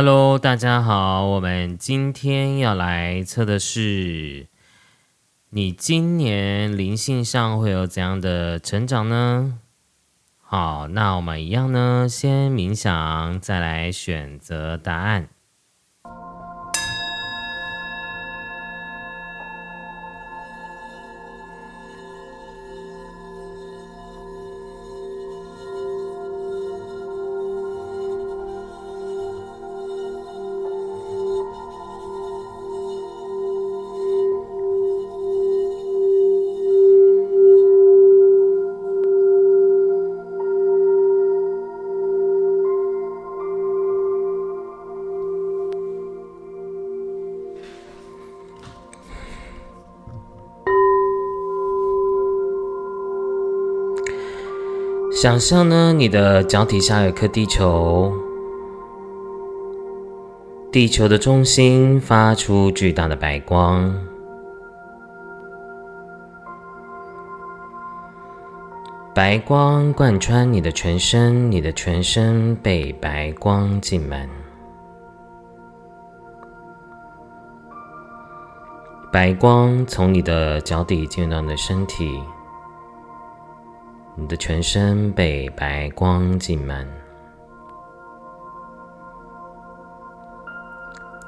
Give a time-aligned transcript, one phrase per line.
[0.00, 4.46] Hello，大家好，我们今天要来测的是
[5.50, 9.58] 你今年灵性上会有怎样的成长呢？
[10.40, 15.30] 好，那我们一样呢，先冥想，再来选择答案。
[55.20, 58.12] 想象呢，你的脚底下有颗地球，
[60.70, 63.92] 地球的中心发出巨大的白光，
[69.12, 74.30] 白光贯穿你的全身，你的全身被白光浸满，
[79.10, 82.08] 白光从你的脚底进入到你的身体。
[84.20, 86.84] 你的全身被白光浸满，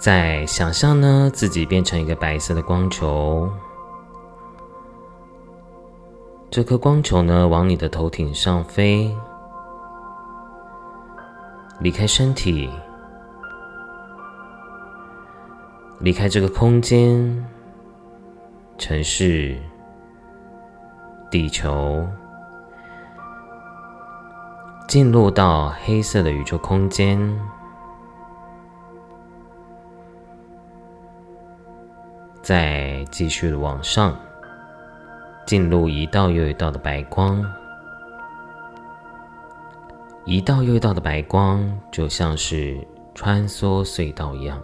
[0.01, 3.49] 在想象呢，自己变成一个白色的光球。
[6.51, 9.17] 这颗光球呢，往你的头顶上飞，
[11.79, 12.69] 离开身体，
[16.01, 17.47] 离开这个空间、
[18.79, 19.57] 城市、
[21.31, 22.05] 地球。
[24.91, 27.17] 进入到黑色的宇宙空间，
[32.43, 34.19] 再继续往上，
[35.47, 37.41] 进入一道又一道的白光，
[40.25, 42.85] 一道又一道的白光就像是
[43.15, 44.61] 穿梭隧道一样。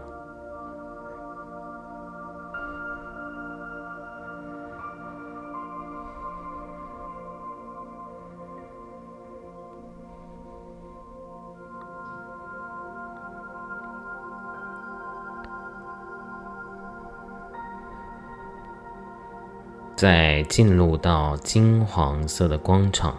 [19.97, 23.17] 再进入到金黄色的光场，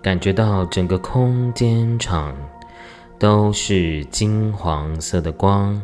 [0.00, 2.32] 感觉到整个空间场
[3.18, 5.82] 都是金黄色的光。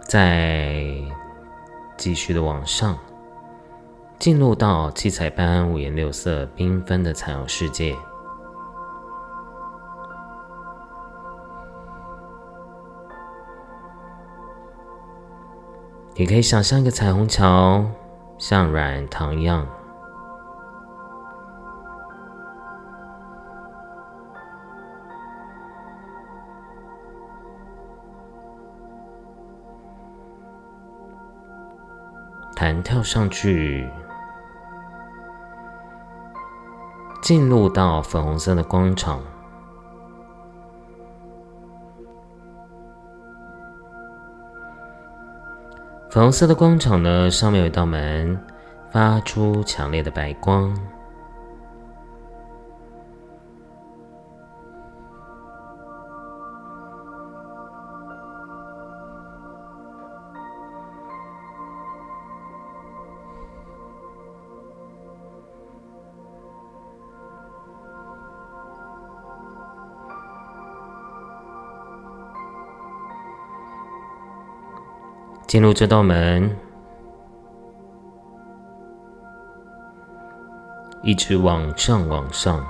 [0.00, 0.82] 再
[1.98, 2.96] 继续的往上，
[4.18, 7.94] 进入到七彩般、五颜六色、缤纷的彩虹世界。
[16.14, 17.84] 你可以想象一个彩虹桥，
[18.38, 19.66] 像软糖一样，
[32.54, 33.90] 弹跳上去，
[37.22, 39.20] 进入到粉红色的广场。
[46.12, 48.38] 粉红色的光场呢，上面有一道门，
[48.90, 50.78] 发出强烈的白光。
[75.52, 76.50] 进入这道门，
[81.02, 82.66] 一直往上，往上，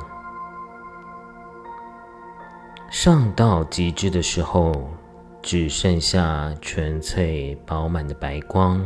[2.91, 4.73] 上到极致的时候，
[5.41, 8.85] 只剩下纯粹饱满的白光。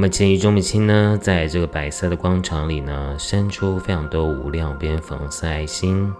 [0.00, 6.10] 们前一钟母亲呢，在这个白色的广场里呢，伸出非常多无量边粉红色爱心，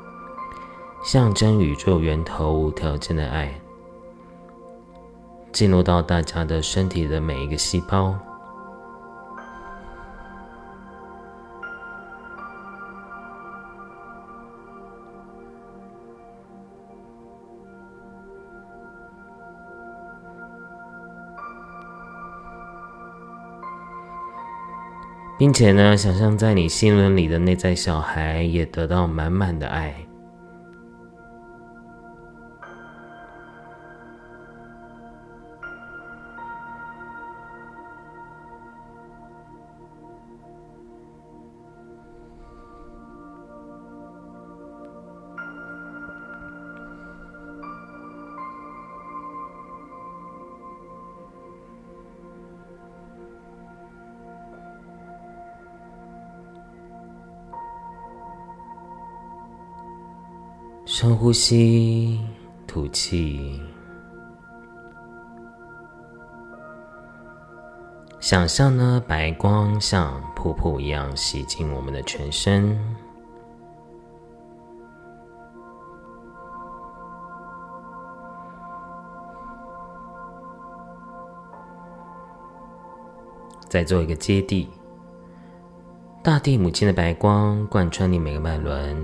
[1.02, 3.58] 象征宇宙源头无条件的爱，
[5.50, 8.14] 进入到大家的身体的每一个细胞。
[25.40, 29.94] 并且呢，想象在你心轮里的内在小孩也得到满满的爱。
[61.00, 62.20] 深呼吸，
[62.67, 63.58] 吐气。
[68.20, 72.79] 想象呢，白光像瀑布一样洗净我们的全身。
[83.70, 84.69] 再做一个接地，
[86.23, 89.02] 大地母亲的白光贯穿你每个脉轮。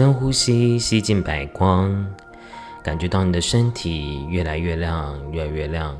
[0.00, 2.06] 深呼吸，吸进白光，
[2.82, 5.94] 感觉到你的身体越来越亮，越来越亮。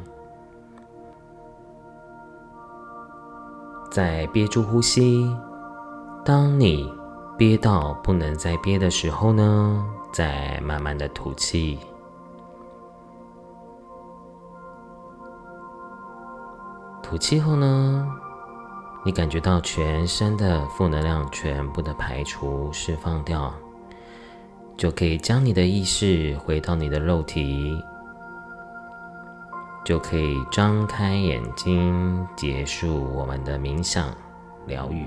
[3.90, 5.30] 再憋住呼吸，
[6.24, 6.90] 当你
[7.36, 11.78] 憋到不能再憋的时候呢，再慢慢的吐气。
[17.02, 18.08] 吐气后呢，
[19.04, 23.52] 你感觉到全身的负能量全部的排除、释放掉。
[24.80, 27.84] 就可以将你的意识回到你的肉体，
[29.84, 34.08] 就可以张开眼睛，结束我们的冥想
[34.66, 35.04] 疗愈。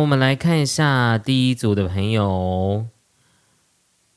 [0.00, 2.86] 我们来看一下第一组的朋友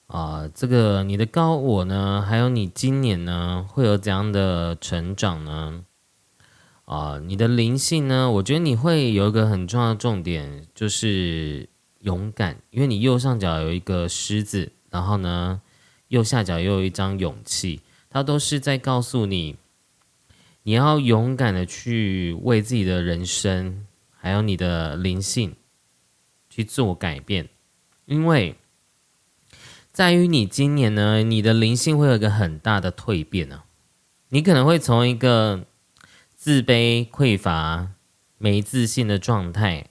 [0.08, 5.84] 啊，这个你的高我呢，还有你今年呢会有怎样的成长呢？
[6.86, 11.68] 啊，你的灵性呢，我觉得你会有一个很重要的重点，就是
[12.00, 15.62] 勇敢，因为你右上角有一个狮子，然后呢，
[16.08, 19.58] 右下角又有一张勇气，它都是在告诉你，
[20.64, 23.86] 你要勇敢的去为自己的人生。
[24.26, 25.54] 还有你的灵性
[26.56, 27.50] 去做改变，
[28.06, 28.56] 因为
[29.92, 33.64] 在于你今年呢，你的灵性会有一个很大的蜕变呢。
[34.30, 35.66] 你可能会从一个
[36.36, 37.88] 自卑、匮乏、
[38.38, 39.88] 没自信的状态，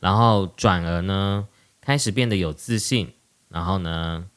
[0.00, 1.48] 然后转而呢
[1.82, 3.12] 开始变得有自信，
[3.50, 4.30] 然后呢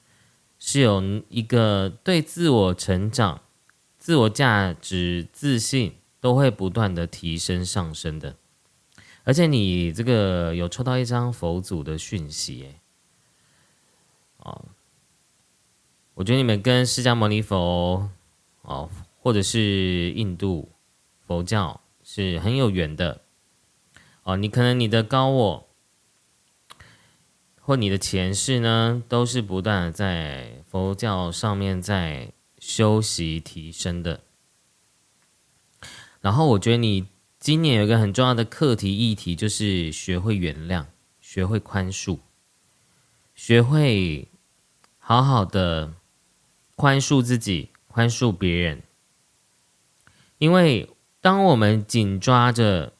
[0.58, 3.40] 是有一个对自我成长、
[3.98, 8.36] 自我价值、自信都会不断的提升上升的。
[9.26, 12.74] 而且你这个有抽到一张佛祖的讯息，
[14.38, 14.66] 哦，
[16.16, 18.10] 我觉得你们跟释迦牟尼佛，
[18.64, 18.90] 哦，
[19.22, 20.72] 或者是印度
[21.28, 23.22] 佛教是很有缘的，
[24.24, 25.68] 哦，你可能你的高我
[27.62, 34.22] 或你的前世呢，都是不断在佛教上面在修习提升的，
[36.22, 37.08] 然后我觉得你。
[37.39, 40.86] 今年有一个很重要的课题议题，就是学会原谅，
[41.22, 42.19] 学会宽恕，
[43.34, 44.27] 学会
[44.98, 45.93] 好好的
[46.75, 48.84] 宽恕自己，宽恕别人。
[50.38, 50.89] 因为
[51.22, 52.91] 当我们紧抓着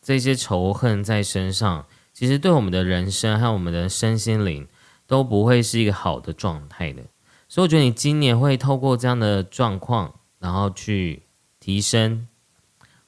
[0.00, 4.68] 这些仇恨在身上，其实对我们的人生还有我们的身心灵
[5.08, 7.02] 都不会是一个好的状态的。
[7.48, 11.24] 所以我觉得你今年会透过这样的状况，然后去
[11.58, 12.28] 提升。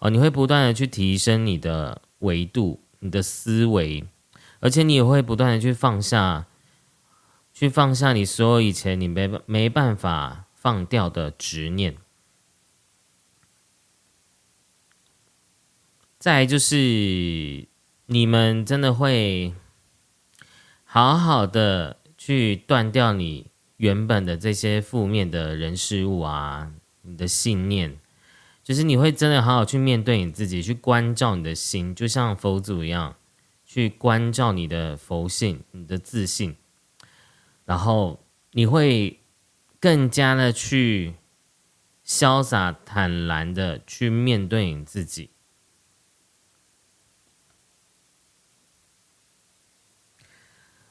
[0.05, 4.05] 哦，你会不断的去提升你的维度、你的思维，
[4.61, 6.47] 而且你也会不断的去放下，
[7.55, 11.97] 去放下你所有以前你没没办法放掉的执念。
[16.19, 17.67] 再就是
[18.05, 19.55] 你们真的会
[20.85, 27.99] 好好的去断掉你原本的这些负面的人事物啊，你的信念。
[28.65, 33.15] 就是你会真的好好去面对你自己，去关照你的心，就像佛祖一样，
[33.67, 36.57] 去关照你的佛性、你的自信，
[37.67, 39.21] 然后你会
[39.79, 41.17] 更加的去
[42.07, 45.29] 潇洒坦然的去面对你自己。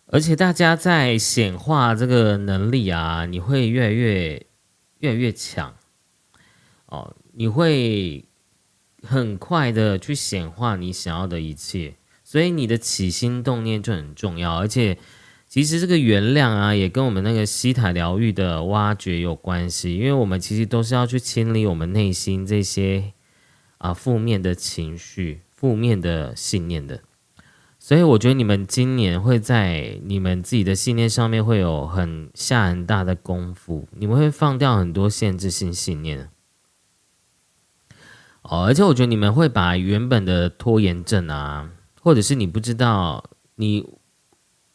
[0.06, 4.46] 而且大家在显化这个能力啊，你会越来越
[5.00, 5.75] 越来越强
[6.86, 8.25] 哦，你会
[9.01, 14.57] 很快的去显化你想要的一切，所以你的起心动念就很重要。
[14.57, 14.97] 而且，
[15.47, 23.13] 其实这个原谅啊，也跟我们那个西塔疗愈的挖掘有关系，因为我们其实都是要去清理我们内心这些
[23.77, 27.01] 啊负面的情绪、负面的信念的。
[27.77, 36.29] 所以我觉得你们今年会在你们自己的信念上面会有很下很大的功夫，你们会放掉很多限制性信念。
[38.43, 41.71] 哦，而且我觉得你们会把原本的拖延症啊，
[42.01, 43.23] 或者是你不知道
[43.55, 43.85] 你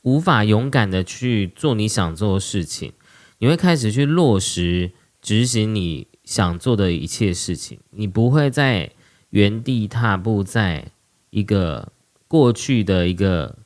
[0.03, 2.93] 无法勇敢的去做你想做的事情，
[3.39, 8.93] 你会开始去落实执行你想做的一切事情，你不会在
[9.31, 10.91] 原地踏步，在
[11.31, 11.93] 一个。
[12.31, 13.57] 过去的一个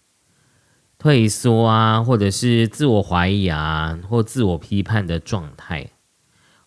[0.97, 5.91] 退缩啊，或者是自我怀疑啊，或自我批判的状态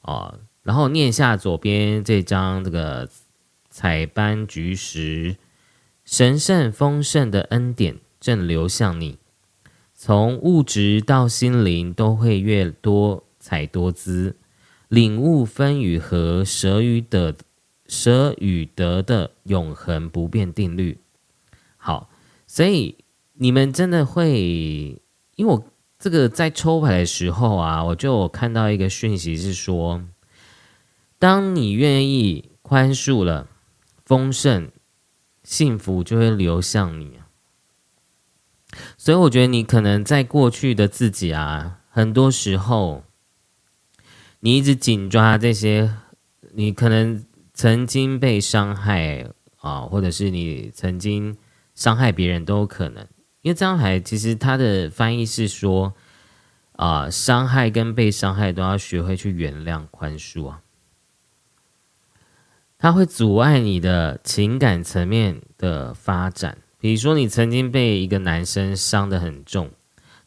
[0.01, 0.37] 哦。
[0.63, 3.09] 然后念下左边这张这个
[3.77, 5.35] 彩斑菊时，
[6.05, 9.17] 神圣丰盛的恩典正流向你，
[9.93, 14.37] 从物质到心灵都会越多彩多姿，
[14.87, 17.35] 领悟分与合、舍与得、
[17.85, 20.97] 舍与得的永恒不变定律。
[21.75, 22.09] 好，
[22.47, 22.95] 所以
[23.33, 25.01] 你们真的会，
[25.35, 25.61] 因为我
[25.99, 30.01] 这个在抽牌的时候啊，我就看到一个讯息是说，
[31.19, 33.49] 当你愿意宽恕了，
[34.05, 34.71] 丰盛、
[35.43, 37.19] 幸福就会流向你。
[38.97, 43.03] 所以我觉得你可能在过去的自己啊，很多时候
[44.39, 45.95] 你一直紧抓这些，
[46.53, 51.35] 你可能曾经被伤害啊，或者是你曾经。
[51.77, 53.05] 伤害别人都有可能，
[53.41, 55.93] 因为这张牌其实它的翻译是说，
[56.77, 60.61] 啊，伤害跟被伤害都要学会去原谅、宽恕啊。
[62.77, 66.57] 它会阻碍你的情感层面的发展。
[66.79, 69.71] 比如说，你曾经被一个男生伤得很重，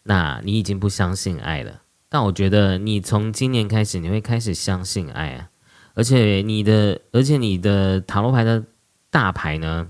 [0.02, 1.82] 那你已经不相信爱了。
[2.08, 5.50] 但我觉得你从今年开始，你会开始相信爱啊，
[5.94, 8.64] 而且你的，而且你的塔罗牌的
[9.10, 9.88] 大牌呢？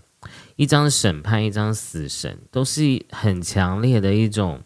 [0.56, 4.60] 一张审判，一张死神，都是很强烈的一种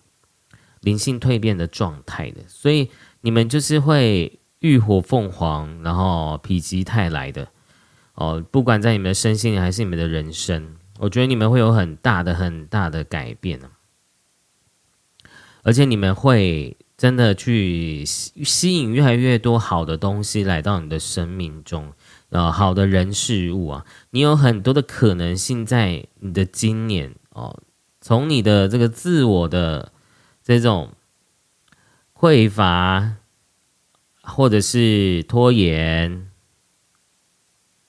[0.80, 7.46] 灵性蜕变的状态的，所以你们就是会浴火凤凰，然后否极泰来的
[8.14, 8.44] 哦。
[8.50, 13.70] 不管在你们的身心还是你们的人生，我觉得你们会有很大的、很大的改变呢。
[15.62, 21.92] 而且你们会真的去吸引越来越多好的东西来到你的生命中。
[22.30, 27.60] 呃，好的人事物啊，你有很多的可能性在你的今年哦。
[28.00, 29.92] 从你的这个自我的
[30.42, 30.94] 这种
[32.18, 33.16] 匮乏，
[34.22, 36.30] 或者是拖延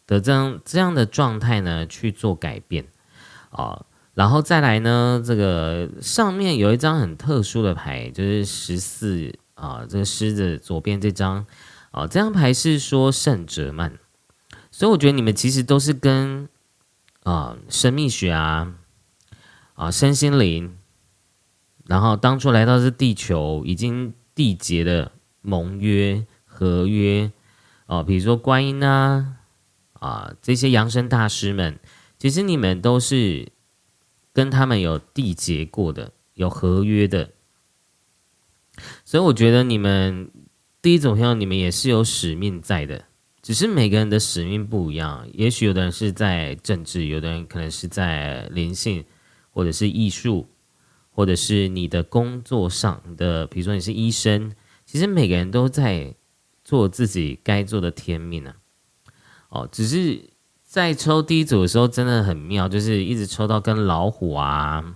[0.08, 2.86] 的这样这样的状态呢，去做改变
[3.50, 3.86] 啊。
[4.14, 11.46] 然后再来呢，这个上面有一张很特殊的牌，就是十四啊，这个狮子左边这张
[11.90, 13.98] 啊，这张牌是说圣哲曼。
[14.70, 16.48] 所以我觉得你们其实都是跟
[17.24, 18.76] 啊生命学啊
[19.74, 20.78] 啊身心灵，
[21.86, 27.32] 然后当初来到这地球已经缔结的盟约合约
[27.88, 29.38] 哦，比如说观音啊
[30.04, 31.80] 啊这些扬声大师们，
[32.20, 33.50] 其实你们都是
[34.34, 37.32] 跟他们有缔结过的有合约的，
[39.06, 40.30] 所以我觉得你们
[40.82, 43.06] 第一种情况，你们也是有使命在的。
[43.42, 49.04] 只是每个人的使命不一样，也许有的人是在政治，有的人可能是在灵性，
[49.52, 50.48] 或者是艺术，
[51.12, 54.54] 或者是你的工作上的，比如说你是医生，
[54.86, 56.16] 其实每个人都在
[56.64, 58.56] 做自己该做的天命啊。
[59.54, 60.32] 哦，只是
[60.64, 64.96] 在抽第一组的时候真的很妙，就是一直抽到跟老虎啊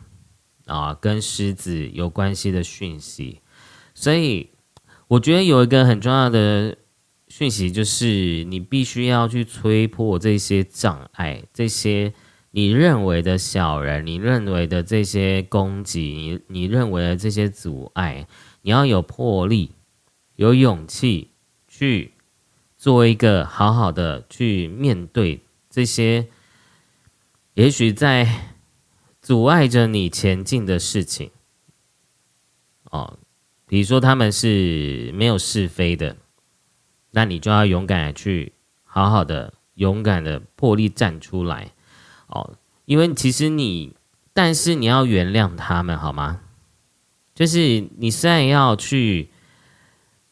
[0.65, 3.41] 啊跟狮子有关系的讯息，
[3.93, 4.49] 所以
[5.07, 6.77] 我觉得有一个很重要的。
[7.29, 12.13] 讯息就是，你必须要去吹破这些障碍，这些
[12.51, 18.25] 你认为的小人，你认为的这些攻击，你你认为的这些阻碍，
[18.61, 19.71] 你要有魄力，
[20.35, 21.31] 有勇气
[21.67, 22.13] 去
[22.87, 26.29] 做一个好好的去面对这些，
[27.55, 28.53] 也许在
[29.21, 31.31] 阻碍着你前进的事情。
[32.85, 33.19] 哦，
[33.65, 36.15] 比如说他们是没有是非的，
[37.11, 38.53] 那你就要勇敢去
[38.85, 41.73] 好好的、勇敢的破例站出来。
[42.27, 43.97] 哦，因为其实你，
[44.31, 46.39] 但是你要原谅他们，好吗？
[47.35, 49.29] 就是你虽然要去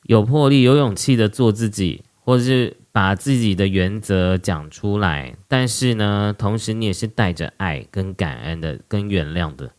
[0.03, 9.71] 有魄力、有勇气的做自己，或者是把自己的原则讲出来，但是呢，同时你也是带着爱、跟感恩的、跟原谅的。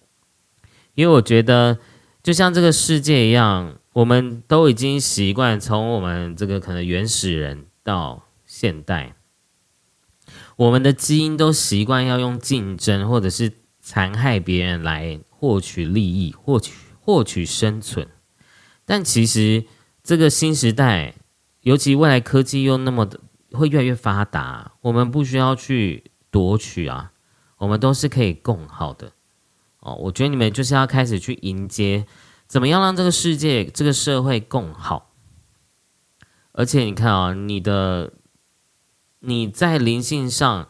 [0.95, 1.79] 因为我觉得，
[2.23, 9.17] 就像这个世界一样，我们都已经习惯从我们这个可能原始人到现代，
[10.57, 16.73] 我们的基因都习惯要用竞争或者是残害别人来获取利益、获取。
[17.07, 18.09] 获取生存，
[18.85, 19.65] 但其实
[20.03, 21.15] 这个新时代，
[21.67, 23.19] 尤其未来科技又那么的
[23.51, 27.11] 会越来越发达，我们不需要去夺取啊，
[27.59, 29.11] 我们都是可以共好的
[29.81, 29.97] 哦。
[29.97, 32.07] 我觉得你们就是要开始去迎接，
[32.47, 35.11] 怎么样让这个世界、这个社会共好。
[36.53, 38.13] 而且你看啊，你的
[39.19, 40.69] 你在灵性上。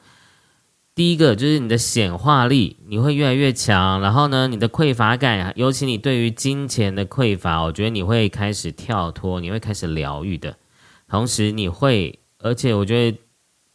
[0.95, 4.01] 第一个就是你的显化力，你会越来越强。
[4.01, 10.57] 然后呢，你的匮乏感，尤其你对于金钱的匮乏，我觉得你会开始跳脱，你会开始疗愈的。
[11.09, 13.19] 同时，你会，而且我觉得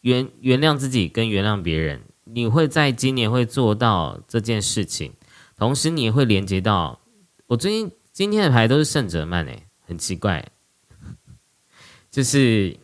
[0.02, 5.14] 原原谅自己跟原谅别人，你会在今年会做到这件事情。
[5.58, 7.00] 同时，你会连接到
[7.48, 10.52] 我最近今天的牌都是圣哲曼诶，很奇怪，
[12.10, 12.78] 就是。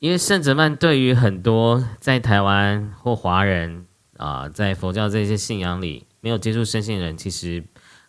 [0.00, 3.84] 因为圣哲曼对于很多在台湾或华人
[4.16, 7.64] 啊，在佛教这些信仰里没有接触圣性人，其实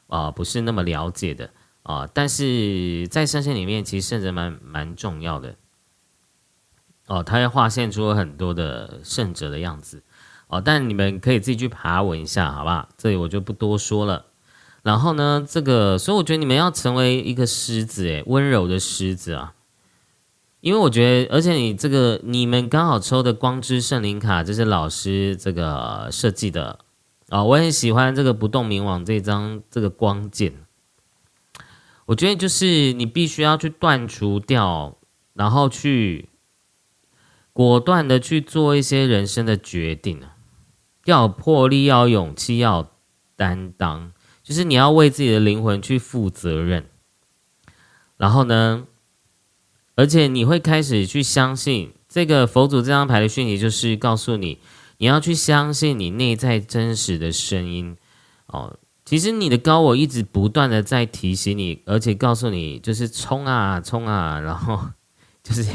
[0.05, 1.49] 啊不是那么了解的
[1.89, 2.07] 啊。
[2.13, 5.55] 但是在圣性里面，其实圣哲曼蛮重要的
[7.07, 10.03] 哦，他要画现出了很多的圣者的样子
[10.47, 10.61] 哦。
[10.61, 12.87] 但你们可以自己去爬文一下，好不好？
[12.97, 14.27] 这里我就不多说了。
[14.83, 19.55] 然后呢，这个所以我觉得你们要成为一个狮子，诶，温柔的狮子啊。
[20.61, 26.79] 因为我觉得，而且你这个你们刚好抽的光之圣灵卡，这是老师这个设计的
[27.29, 30.53] 啊，我很喜欢这个不动明王这张这个光剑。
[32.09, 34.97] 我觉得就是你必须要去断除掉，
[35.33, 36.29] 然后去
[37.53, 40.19] 果断的去做一些人生的决定，
[41.05, 42.91] 要有魄力，要有勇气，要
[43.35, 46.87] 担当，就是你要为自己的灵魂去负责任。
[48.17, 48.87] 然后呢？
[49.93, 54.57] 而且你会开始去相信这个佛祖这张牌的讯息，就是告诉你，
[54.97, 57.95] 你要去相信你内在真实的声音
[58.47, 58.77] 哦。
[59.09, 64.79] 其实你的高我一直不断的在提醒你，而且告诉你，就是冲啊冲啊，然后
[65.41, 65.65] 就是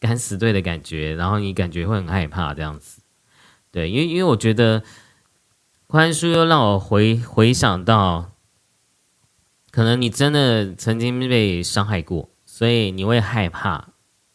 [0.00, 3.02] 敢死队的感觉，然后你感觉会很害怕这样子。
[3.70, 4.82] 对，因为因为我觉得
[5.86, 8.32] 宽恕又让我回回想到，
[9.70, 12.30] 可能你真的曾经被伤害过。
[12.46, 13.88] 所以你会害怕，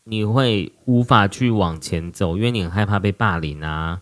[0.04, 4.02] 你会无法去往前走，因为你很害怕被霸凌啊，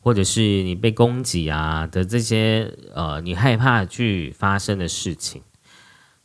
[0.00, 5.42] 或者是你被攻击啊的这些呃，你害怕去发生的事情。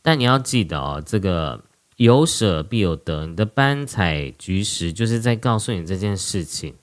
[0.02, 1.64] 但你要记得哦，这个
[1.96, 6.74] 有舍必有得，你的斑彩菊石就是在告诉你这件事情，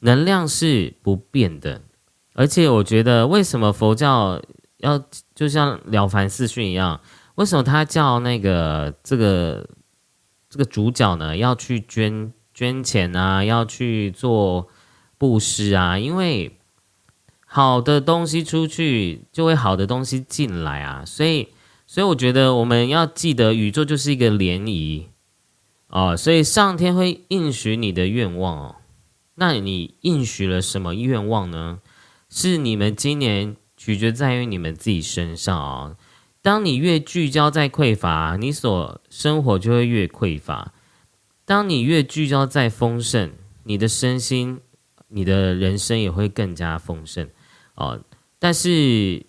[0.00, 1.82] 能量是不变的。
[2.34, 4.40] 而且我觉得，为什么佛教
[4.78, 5.02] 要
[5.34, 7.00] 就像了凡四训一样？
[7.36, 9.68] 为什么他叫那个这个
[10.48, 11.36] 这个主角呢？
[11.36, 14.68] 要去捐捐钱啊，要去做
[15.18, 15.98] 布施啊？
[15.98, 16.56] 因为
[17.44, 21.04] 好的东西出去，就会好的东西进来啊。
[21.06, 21.48] 所以，
[21.86, 25.04] 所以我觉得我们要记得，宇宙就是一个涟漪
[25.88, 26.16] 哦。
[26.16, 28.76] 所以上天会应许你的愿望哦。
[29.36, 31.80] 那你应许了什么愿望呢？
[32.28, 35.96] 是你们今年取决在于你们自己身上啊。
[36.42, 40.72] 当你越聚焦在匮乏，你所生活就会越匮乏；
[41.44, 43.32] 当你越聚焦在丰盛，
[43.64, 44.60] 你的身心、
[45.08, 47.28] 你的人生也会更加丰盛
[47.74, 48.00] 哦。
[48.38, 49.24] 但是，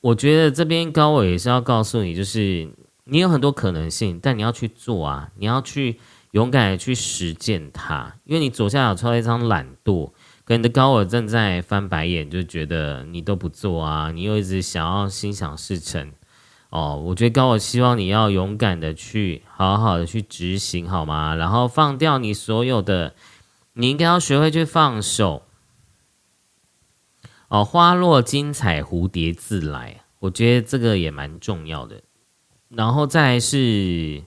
[0.00, 2.68] 我觉得这边高伟也是要告诉你，就是
[3.04, 5.98] 你有很多可能性，但你要去做啊，你要去
[6.32, 8.14] 勇敢的去实践它。
[8.24, 10.12] 因为你左下角抽了一张懒惰，
[10.44, 16.12] 可你的高伟正在翻白眼，就觉得你都不做啊，你又一直想要心想事成。
[16.68, 21.34] 哦，我觉得高，我希望你要勇敢的去好好的去执行，好吗？
[21.34, 23.12] 然后放掉你所有的，
[23.74, 25.42] 你应该要学会去放手。
[27.48, 32.02] 哦，花落精彩，蝴蝶自来，我觉得这个也蛮重要的。
[32.68, 34.22] 然后再是，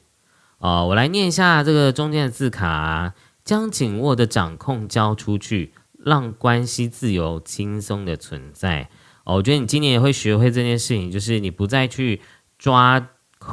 [0.58, 3.14] 哦，我来念一下这个中间的字卡：
[3.46, 8.90] 将紧握的掌控交出去，让关系自由轻松的存在。
[9.24, 12.22] 哦，我觉得你今年也会学会这件事情，就是你不再去
[12.60, 13.10] 抓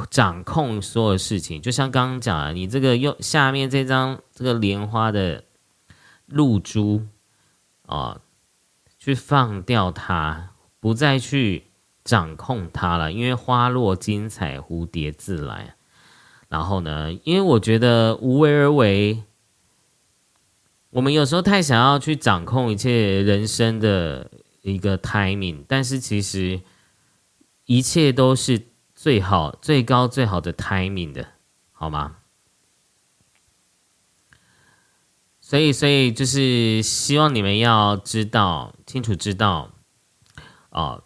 [0.09, 1.61] 掌控所有事情。
[1.61, 5.45] 就像刚刚讲的，你这个右下面这张这个莲花的
[6.31, 7.05] 露珠，
[7.85, 8.21] 啊，
[8.97, 11.67] 去放掉它，不再去
[12.03, 13.11] 掌控它了。
[13.11, 15.75] 因为花落精彩，蝴蝶自来。
[16.49, 19.23] 然后呢，因为我觉得无为而为，
[20.89, 24.31] 我们有时候太想要去掌控一切人生的。
[24.63, 26.61] 一个 timing，但是其实
[27.65, 31.29] 一切都是最好、最高、最好的 timing 的，
[31.71, 32.17] 好吗？
[35.51, 39.69] 所以，所以就是希望你们要知道、清楚知道，
[40.69, 41.03] 哦，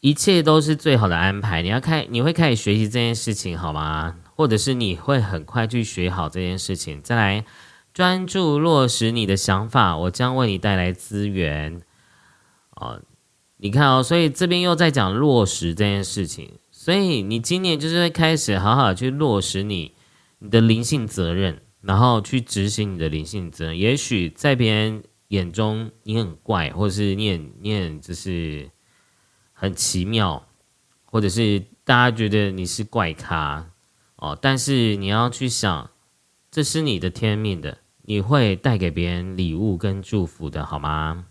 [0.00, 1.62] 一切都是最好的安排。
[1.62, 4.16] 你要开，你会开始学习这件事情，好吗？
[4.36, 7.46] 或者是你会很快去学好这件事情，再来
[7.94, 11.80] 专注落实你的想法，我将为你带来资源。
[12.72, 13.00] 哦，
[13.56, 19.94] 你看哦，所以这边又在讲落实这件事情，所以你今年就是会开始好好去落实你
[20.40, 23.78] 你的灵性责任，然后去执行你的灵性责任。
[23.78, 28.70] 也许在别人眼中你很怪，或者是你很你很就是
[29.52, 30.46] 很奇妙，
[31.04, 33.70] 或者是大家觉得你是怪咖
[34.16, 35.90] 哦，但是你要去想，
[36.50, 41.26] 这是你的天命的，你会带给别人礼物跟祝福的，好吗？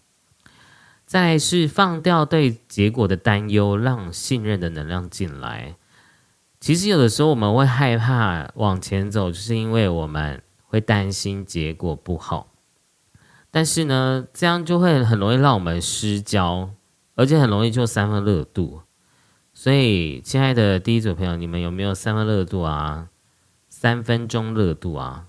[1.06, 5.76] 再是放掉对结果的担忧，让信任的能量进来。
[6.63, 12.54] 其实有的时候我们会害怕往前走，就是因为我们会担心结果不好。
[13.52, 16.69] 但是呢，这样就会很容易让我们失焦，
[17.15, 18.84] 而且很容易就三分热度。
[19.54, 23.10] 所以，亲爱的第一组朋友，你们有没有三分热度啊？
[23.67, 25.26] 三分钟热度啊？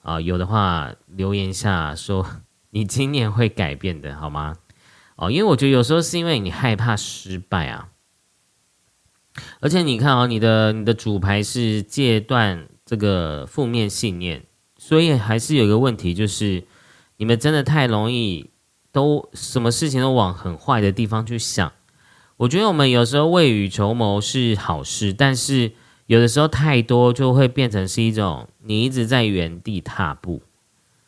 [0.00, 2.26] 啊，有的话留言下说。
[2.70, 4.56] 你今年会改变的，好吗？
[5.16, 7.90] 哦，因为我觉得有时候是因为你害怕失败啊，
[9.60, 14.44] 而且你看哦，你的你的主牌是戒断这个负面信念，
[14.76, 16.64] 所以还是有一个问题，就是
[17.16, 18.50] 你们真的太容易
[18.90, 21.72] 都什么事情都往很坏的地方去想。
[22.38, 25.72] 我觉得我们有时候未雨绸缪是好事，但是
[26.06, 30.42] 有的时候太多就会变成是一种你一直在原地踏步。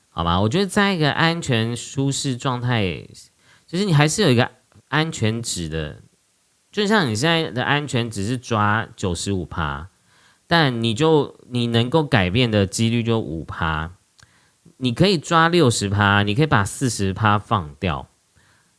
[0.09, 3.05] 好吧，我觉得在一个安全舒适状态，
[3.67, 4.49] 其实你还是有一个
[4.89, 6.03] 安全值的，
[6.75, 9.91] 就像你现在的安全只是抓九十五趴，
[10.49, 13.93] 但你就你能够改变的几率就五趴，
[14.79, 18.09] 你可以抓六十趴，你可以把四十趴放掉，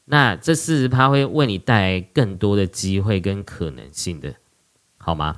[0.04, 4.36] 那这四十趴会为你带来更多的机会跟可能性的，
[4.98, 5.38] 好吗？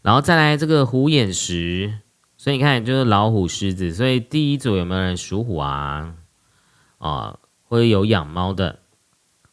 [0.00, 1.98] 然后再来这个虎眼石。
[2.38, 3.92] 所以你看，就是老虎、狮子。
[3.92, 6.14] 所以第一组有没有人属虎啊？
[6.96, 8.78] 啊，或者有养猫的？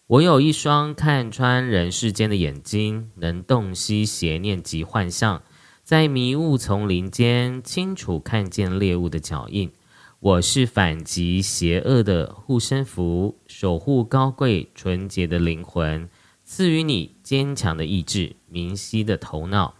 [0.08, 5.42] 我有一双看穿人世间的眼睛，能洞悉邪念及幻象，
[5.84, 9.72] 在迷雾丛林间清楚看见猎物的脚印。
[10.20, 16.08] 我是反击邪恶的护身符，守护高贵纯洁的灵魂，
[16.44, 19.74] 赐予你坚强的意志、明晰的头脑、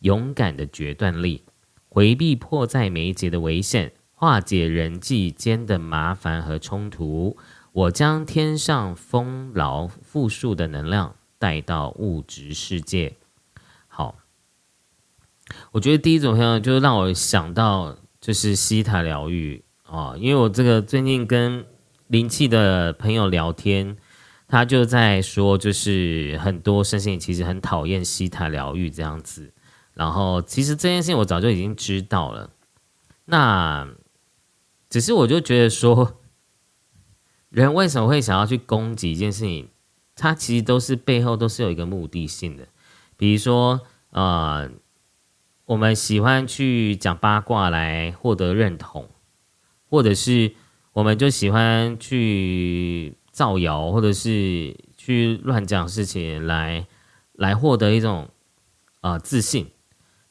[0.00, 1.44] 勇敢的决断力。
[1.88, 7.38] 回避迫在眉睫的危险，化解人际间的麻烦和冲突。
[7.72, 13.16] 我将天上丰饶富庶的能量带到物质世界。
[13.86, 14.16] 好，
[15.72, 21.64] 我觉得第一种朋友就是让我想到就是西塔疗愈啊，因为我这个最近跟
[22.08, 23.96] 灵气的朋友聊天，
[24.48, 29.52] 他就在说，就是很多身心其实很讨厌西塔疗愈这样子。
[29.94, 32.50] 然后，其实这件事情我早就已经知道了。
[33.26, 33.88] 那
[34.88, 36.19] 只是我就觉得说，
[37.50, 39.68] 人为什么会想要去攻击一件事情？
[40.16, 42.66] 它其实都是背后都是有一个目的性的。
[43.16, 44.70] 比如说，呃，
[45.66, 49.08] 我们喜欢去讲八卦来获得认同，
[49.88, 50.54] 或者是
[50.92, 56.86] 我们就喜欢去造谣，或者是去乱讲事情来
[57.32, 58.28] 来获得一种
[59.00, 59.70] 啊自信。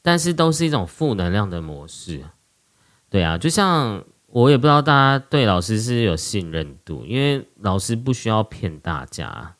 [0.02, 2.24] 但是都是一种负能量的模式，
[3.10, 9.56] 对啊，就像我也不知道大家对老师是有信任度，因为老师不需要骗大家。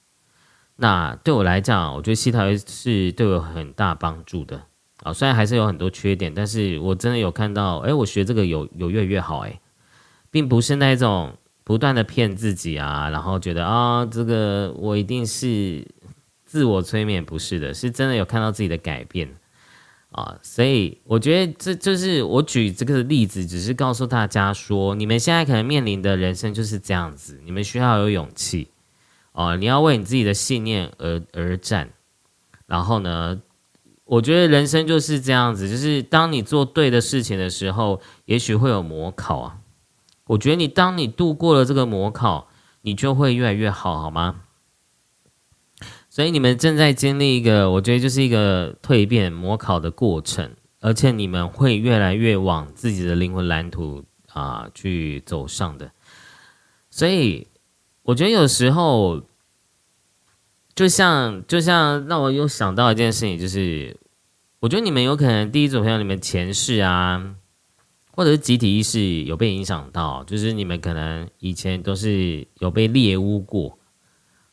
[0.76, 4.62] 那对我来讲，我觉得西塔是对我很大帮助的
[5.02, 5.12] 啊。
[5.12, 9.60] 虽然还是有很多缺点，但是我真的有看到，哎，我学这个有有越来越好，哎，
[10.30, 15.84] 并不是那种不断的骗自己啊，然后觉得啊，这个我一定是
[16.46, 19.28] 自我催眠，不是的，是真的有看到自己的改变。
[20.10, 28.68] 啊，所以我觉得这就是我举这个例子，只是告诉大家说，你们现在可能面临的人生就是这样子，你们需要有勇气
[29.32, 31.90] 哦，你要为你自己的信念而而战。
[32.66, 33.40] 然后呢，
[34.04, 39.58] 我觉得人生就是这样子，就是当你做对的事情的时候，也许会有模考啊。
[40.26, 42.48] 我觉得你当你度过了这个模考，
[42.82, 44.42] 你就会越来越好，好吗？
[46.12, 55.92] 所以你们正在经历一个，我觉得就是一个蜕变、模考的过程，而且你们会越来越往自己的灵魂蓝图啊去走上的。
[56.90, 57.46] 所以
[58.02, 59.22] 我觉得有时候，
[60.74, 63.96] 就像就像让我又想到一件事情，就是
[64.58, 67.36] 我觉得你们有可能第一组朋友，你们前世啊，
[68.10, 73.78] 或者是集体意识有被影响到，就是你们可能以前都是有被猎污过。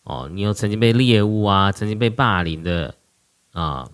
[0.08, 2.96] 哦，你有曾经被猎物啊，曾经被霸凌的
[3.52, 3.90] 啊，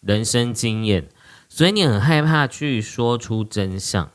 [0.00, 1.08] 人生经验，
[1.48, 4.10] 所以你很害怕去说出真相。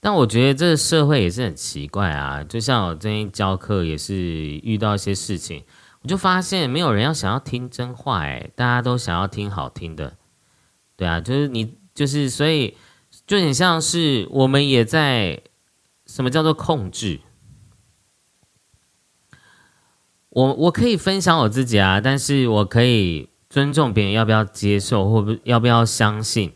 [0.00, 5.62] 但我觉得这个社会也是很奇怪啊，就像我最近教课也是遇到一些事情，
[6.02, 10.16] 我就发现没有人要想要听真话，哎，大家都想要听好听的，
[10.96, 12.76] 对啊，就是你就是所以
[13.24, 15.40] 就很像是我们也在
[16.06, 17.20] 什么叫做控制。
[20.34, 26.52] 我我可以分享我自己啊，但是我可以尊重别人要不要接受或不要不要相信，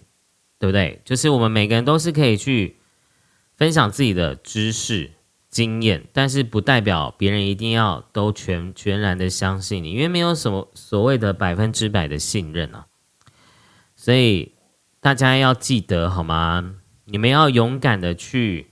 [0.58, 1.02] 对不对？
[1.04, 2.78] 就是我们每个人都是可以去
[3.54, 5.10] 分享自己的知识
[5.50, 12.86] 经验，但是不代表别人一定要都全全然的相信你，因为没有什么所谓的百分之百的信任啊。
[13.94, 14.54] 所以
[15.00, 16.76] 大家要记得好吗？
[17.04, 18.68] 你们要勇敢的去。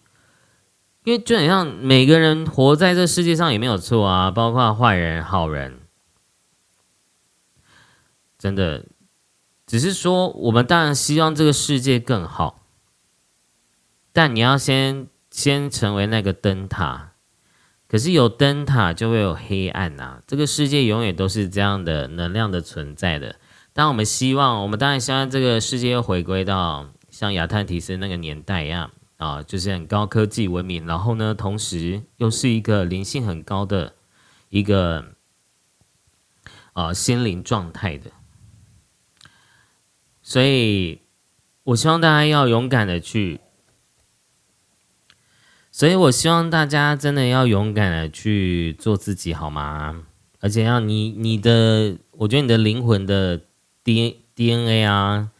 [1.05, 5.81] 因为就很像每个人活在这世界上也没有错啊，包括坏人、好人，
[8.39, 8.87] 真的，
[9.67, 12.63] 只是说我们当然希望这个世界更好，
[14.15, 17.13] 但你要先先成为那个灯塔，
[17.87, 23.37] 可是有灯塔就会有黑暗呐，这个世界永远都是这样的能量的存在的。
[23.75, 28.91] 当我们希望，我们当然希望这个世界又回归到像亚特提斯那个年代一样。
[29.17, 33.95] 啊，就是很高科技文明，然后呢，同时又是一个灵性很高的
[34.49, 35.15] 一个
[36.73, 38.11] 啊心灵状态的，
[40.21, 41.01] 所以
[41.63, 43.41] 我希望大家要勇敢的去，
[45.71, 50.05] 所以我希望大家真的要勇敢的去做自己，好吗？
[50.41, 53.41] 而且要你你的，我觉得你的灵魂的
[53.83, 55.31] D D N A 啊。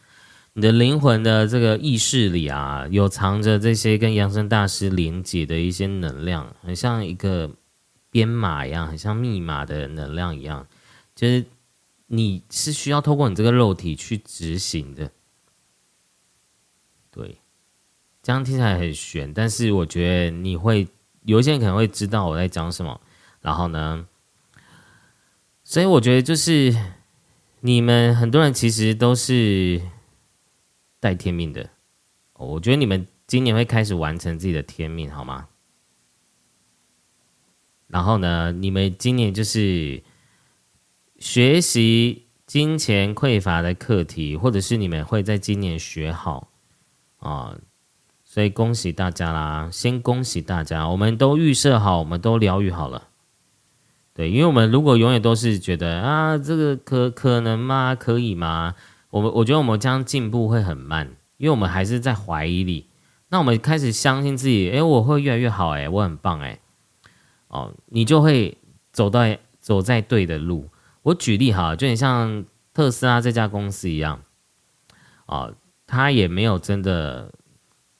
[0.57, 7.51] 你的灵魂的这个意识里啊，有藏着这些跟扬声大师连接的一些能量，很像一个
[8.09, 10.65] 编码一样，很像密码的能量一样，
[11.13, 11.43] 就是
[12.07, 15.11] 你是需要透过你这个肉体去执行的。
[17.11, 17.39] 对，
[18.23, 20.87] 这样听起来很玄，但是我觉得你会
[21.23, 23.01] 有一些人可能会知道我在讲什么。
[23.41, 24.07] 然后呢，
[25.65, 26.73] 所以我觉得就是
[27.59, 29.81] 你们很多人其实都是。
[31.05, 31.69] 带天命的，
[32.33, 35.49] 我觉得你们今年会开始完成自己的天命，好吗？
[37.85, 40.01] 然后呢，你们今年就是
[41.19, 46.49] 学习金钱匮乏的课题，或者是你们会在今年学好
[47.19, 47.55] 啊，
[48.23, 49.69] 所以恭喜大家啦！
[49.71, 53.09] 先恭喜大家，我们都预设好，我们都疗愈好了。
[54.15, 57.93] 对，因为我们如果永远都是觉得啊，这个可可能吗？
[57.93, 58.73] 可以吗？
[59.15, 62.89] 我们我觉得我们将进步会很慢，因为我们还是在怀疑里。
[63.29, 66.59] 那我们开始相信自己，哎，我会越来越好，哎，我很棒，哎，
[67.47, 68.57] 哦，你就会
[68.91, 69.21] 走到
[69.61, 70.67] 走在对的路。
[71.01, 74.21] 我举例哈，就很像特斯拉这家公司一样，
[75.27, 75.49] 啊，
[75.87, 77.31] 他也没有真的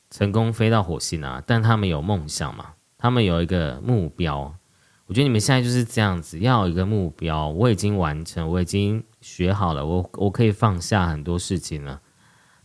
[0.10, 4.54] 成功飞到火星啊，但他们有梦想嘛，他们有一个目标。
[5.08, 7.48] 我觉得你们现在就是这样子，要有一个目标。
[7.50, 12.02] 我已经完成，我已经学好了，我我可以放下很多事情了。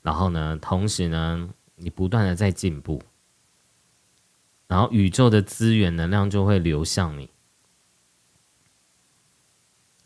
[0.00, 3.02] 然后呢，同时呢，你不断的在进步，
[4.66, 7.28] 然后宇宙的资源能量就会流向你。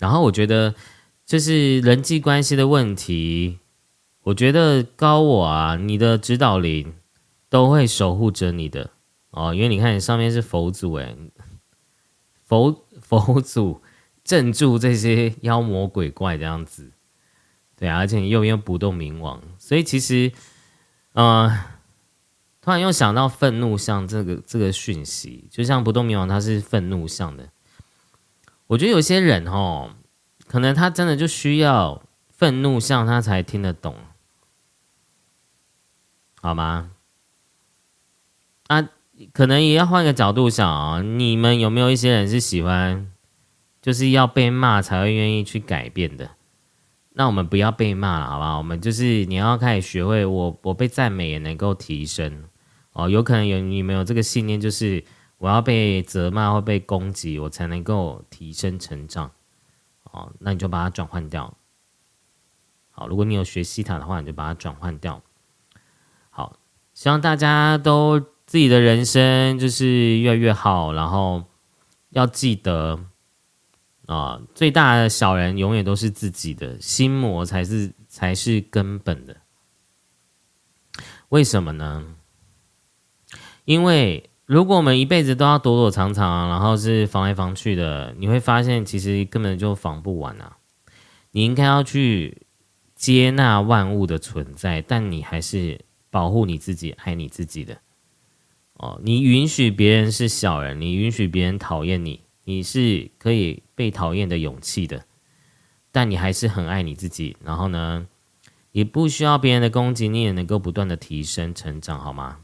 [0.01, 0.75] 然后我觉得，
[1.25, 3.61] 就是人际关系的问题，
[4.25, 6.95] 我觉得高我啊，你的指导灵
[7.49, 8.91] 都会守护着你的
[9.31, 11.15] 哦，因为你看你上面是佛祖哎。
[12.45, 13.83] 佛佛祖
[14.23, 16.93] 镇住这些妖魔鬼怪这样子，
[17.77, 20.33] 对啊，而且你右边不动明王，所以其实，
[21.13, 21.51] 呃，
[22.61, 27.51] 突然又想到愤怒像这个这个讯息，就像不动明王他是愤怒像的，
[28.69, 29.97] 我觉得有些人哦，
[30.47, 33.97] 可能他真的就需要愤怒相，他才听得懂，
[36.41, 36.91] 好吗？
[39.33, 43.11] 可能也要换个角度想啊，你们有没有一些人是喜欢，
[43.81, 46.31] 就是要被骂才会愿意去改变的？
[47.17, 48.59] 那我们不要被骂了，好不好？
[48.59, 52.45] 我们就是你要开始学会，我我被赞美也能够提升
[52.93, 53.09] 哦。
[53.09, 55.05] 有可能有你们有这个信念，就是
[55.39, 59.31] 我要被责骂或被攻击，我才能够提升成长
[60.03, 60.33] 哦。
[60.41, 61.57] 那你就把它转换掉。
[62.91, 65.23] 好，如果你有学西塔的话，你就把它转换掉。
[66.31, 66.59] 好，
[66.95, 68.21] 希望大家都
[68.55, 71.43] 自己的人生就是越来越好，然后
[72.11, 73.01] 要记得。
[74.07, 79.39] 啊，最大的小人永远都是自己的心魔，才是才是根本的。
[81.31, 82.15] 为什么呢？
[83.65, 90.59] 因为如果我们一辈子都要躲躲藏藏，然后是防来防去的，你会发现其实根本就防不完啊！
[91.33, 92.47] 你应该要去
[92.95, 97.79] 接纳万物的存在，但你还是保护你自己，爱你自己的。
[98.75, 102.21] 哦，你允许别人是小人，你允许别人讨厌你。
[102.47, 105.07] 你是可以被讨厌的勇气的，
[105.91, 107.37] 但你还是很爱你自己。
[107.43, 108.07] 然后呢，
[108.73, 112.41] 也不需要别人的攻击，你也能够不断的提升成长，好吗？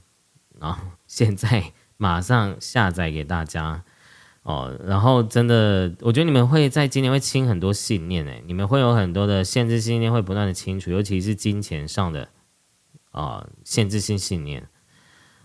[0.59, 3.85] 然后现在马上下载给大家
[4.43, 4.75] 哦。
[4.87, 12.31] 然后真的，我觉得你们会在今年会清很多信念诶，你们会有很多的限制信念会不断的清除，尤其是金钱上的
[13.11, 14.67] 啊限制性信念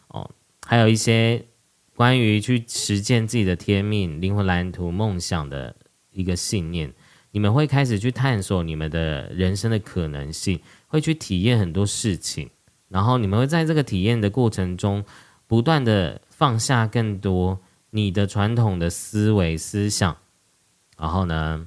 [0.08, 0.32] 哦，
[0.66, 1.46] 还有一些。
[1.98, 5.74] 关于去实践自己的天命、灵魂蓝图、梦想的
[6.12, 6.94] 一个信念，
[7.32, 12.50] 你们会开始去探索你们的人生的可能性，会去体验很多事情，
[12.90, 15.06] 然后你们会在这个体验的过程中，
[15.48, 20.18] 不断的放下更多你的传统的思维思想，
[20.98, 21.66] 然后呢，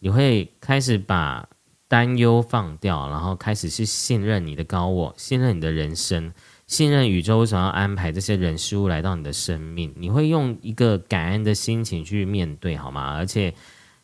[0.00, 1.48] 你会开始把
[1.88, 6.34] 担忧放掉，然后开始去信任你的高我，信任你的人生。
[6.66, 9.92] 信任宇宙为什么要安排这些人事物来到你的生命？
[9.96, 13.14] 你会用一个感恩的心情去面对，好吗？
[13.14, 13.54] 而且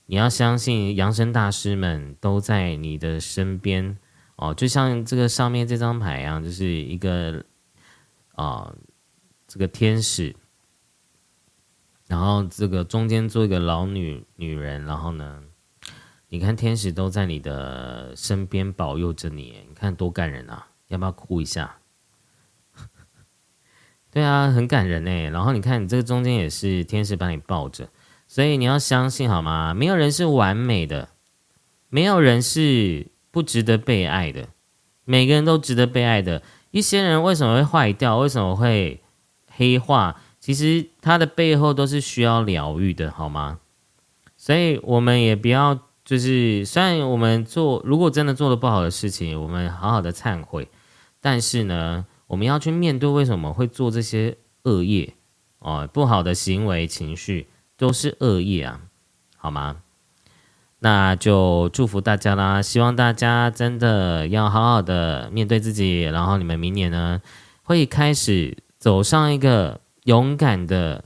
[0.07, 3.96] 你要相信，扬声大师们都在你的身边
[4.37, 7.42] 哦，就像这个上面这张牌一样，就是一个
[8.35, 8.75] 啊，
[9.46, 10.37] 这个天使，
[12.09, 15.42] 然后这个中间做一个老女女人，然后呢，
[16.29, 20.66] 你看天使都在你的身边保佑着你，你看多感人啊！
[20.88, 21.79] 要不要哭一下？
[24.12, 25.31] 对啊，很感人哎。
[25.31, 27.88] 然后你看，你这个中间也是天使把你抱着，
[28.27, 29.73] 所以你要相信好吗？
[29.73, 31.11] 没有人是完美的，
[31.88, 34.49] 没有人是不值得被爱的，
[35.05, 36.42] 每个人都值得被爱的。
[36.73, 38.18] 一些人为什么会坏掉？
[38.18, 39.01] 为什么会
[39.49, 40.16] 黑化？
[40.40, 43.61] 其实他的背后都是需要疗愈的，好吗？
[44.37, 50.68] 所以我们也不要就是，虽然我们做如果真的做的不好的事情，我们好好的忏悔，
[51.20, 52.07] 但是呢。
[52.30, 55.14] 我们要去面对为什么会做这些恶业
[55.58, 58.82] 哦，不好的行为、情绪都是恶业啊，
[59.36, 59.82] 好吗？
[60.78, 62.62] 那就祝福大家啦！
[62.62, 67.20] 希望大家真的要好好的面对自己，然后你们明年呢
[67.64, 71.04] 会开始走上一个勇敢的、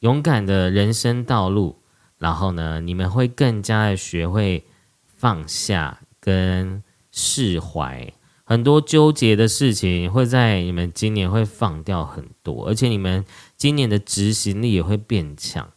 [0.00, 1.78] 勇敢的人生道路，
[2.18, 4.64] 然后呢，你们会更加的学会
[5.06, 8.12] 放下跟释怀。
[8.50, 13.24] 很多纠结的事情会在你们今年会放掉很多，而且你们
[13.56, 15.70] 今年的执行力也会变强。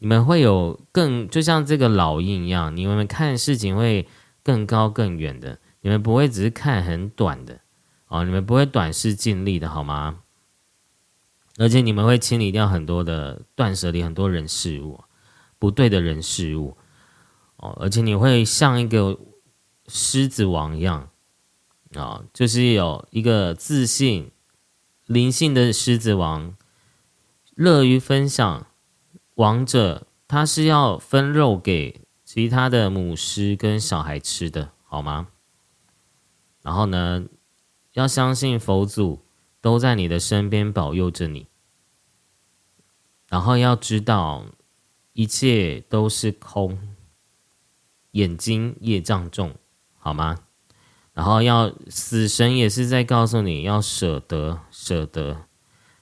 [0.00, 4.08] 你们会有更就像这个老鹰一样，你们看事情会
[4.42, 5.60] 更高更远的。
[5.82, 7.60] 你们不会只是看很短的
[8.08, 10.22] 哦，你们不会短视尽力的好吗？
[11.56, 14.98] 而且你们会清理掉很多的断舍离，很多人事物
[15.56, 16.76] 不对的人事物
[17.58, 19.16] 哦，而且你会像一个
[19.86, 21.08] 狮子王一样。
[21.94, 24.30] 啊，就是有一个自信、
[25.06, 26.56] 灵性的狮子王，
[27.54, 28.66] 乐于分享。
[29.36, 35.28] 王者他是要分肉给其他的母狮跟小孩吃的，好吗？
[36.62, 37.24] 然后呢，
[37.92, 39.24] 要相信佛祖
[39.60, 41.48] 都在你的身边保佑着你。
[43.28, 44.44] 然后要知道
[45.14, 46.78] 一切都是空，
[48.12, 49.54] 眼睛业障重，
[49.98, 50.38] 好吗？
[51.14, 55.44] 然后要死神也是在告诉你要舍得，舍得，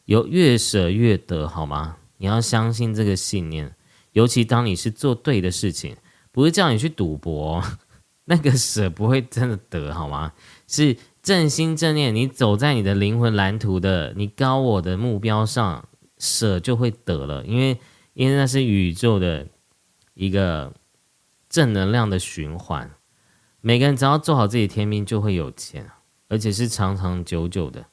[0.05, 1.97] 有越舍越得，好吗？
[2.19, 3.75] 你要相信这个信念，
[4.13, 5.97] 尤其当你是做对的事情，
[6.31, 7.63] 不是叫你去赌博，
[8.27, 10.33] 那个舍不会真的得，好吗？
[10.69, 15.89] 是正心正念，你走在你的灵魂蓝图的你高我的目标上，
[16.19, 17.77] 舍就会得了，因为
[18.15, 19.47] 因为那是宇宙的
[20.15, 20.73] 一个
[21.49, 22.91] 正能量的循环。
[23.61, 25.87] 每个人只要做好自己天命，就会有钱，
[26.29, 27.85] 而且是长长久久的。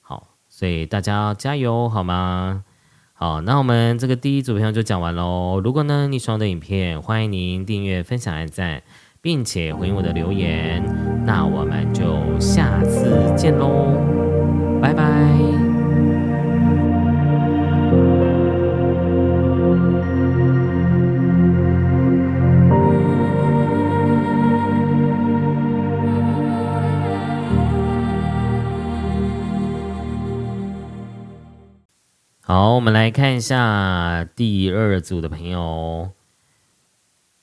[0.00, 2.64] 好，所以大家加油好吗？
[3.14, 5.58] 好，那我们这个第一组片就讲完喽。
[5.64, 8.82] 如果呢你喜欢的影片，欢迎您订阅、分享、按赞，
[9.22, 10.84] 并且回应我的留言。
[11.24, 13.96] 那我们就下次见喽，
[14.82, 15.65] 拜拜。
[32.48, 36.12] 好，我们来看一下第二组的朋友。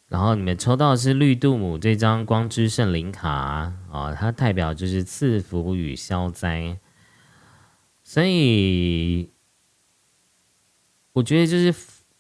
[0.08, 3.30] 然后你们抽到的是绿度母这张光之圣灵卡
[3.92, 6.80] 啊，它代表就是赐福与消灾。
[8.02, 9.30] 所以
[11.12, 11.76] 我觉得就是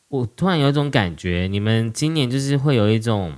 [0.09, 3.37] 我突然有一种感觉，你们今年就是会有一种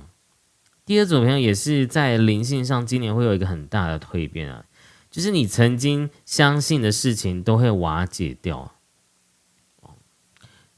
[0.84, 4.64] 第二组朋友也是在灵性上，今年会有一个很大的蜕变啊，
[5.08, 8.72] 就是你曾经相信的事情都会瓦解掉。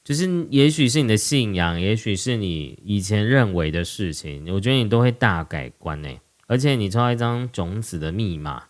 [0.08, 6.08] 就是，也许是你的信仰，也许是你以前认为的事情，我觉得你都会大改观呢。
[6.46, 8.68] 而且你抽到一张种子的密码，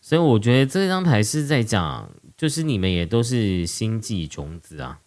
[0.00, 5.00] 所以我觉得这张牌是在讲，就是你们也都是星际种子啊。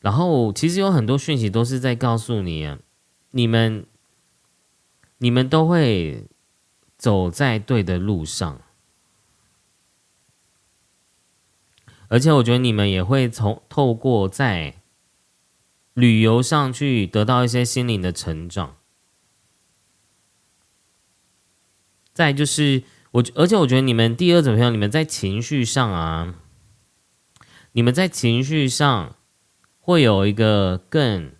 [0.00, 2.74] 然后其实有很多讯息都是在告诉你，
[3.32, 3.84] 你们，
[5.18, 6.24] 你们都会
[6.96, 8.58] 走在对的路上。
[12.08, 14.82] 而且我觉得你们也会从透过在
[15.94, 18.76] 旅游上去得到一些心灵的成长。
[22.12, 26.34] 再就是我，而且我觉得你们第二种朋友，你们在情绪上啊，
[27.72, 29.16] 你们在情绪上
[29.80, 31.32] 会有一个更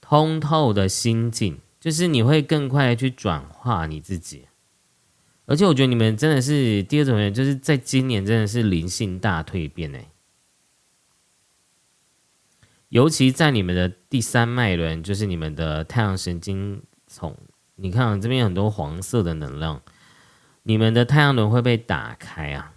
[0.00, 4.45] 通透的心境，就是你会更快的去转化你自己。
[5.46, 10.10] 而且我觉得你们真的是第二种人，就是在今年真的是灵性大蜕变哎，
[12.88, 17.36] 尤其在你们的第三脉轮，就是你们的太阳神经丛，
[17.76, 19.80] 你看这边很多黄色的能量，
[20.64, 22.72] 你们的太阳轮会被打开啊，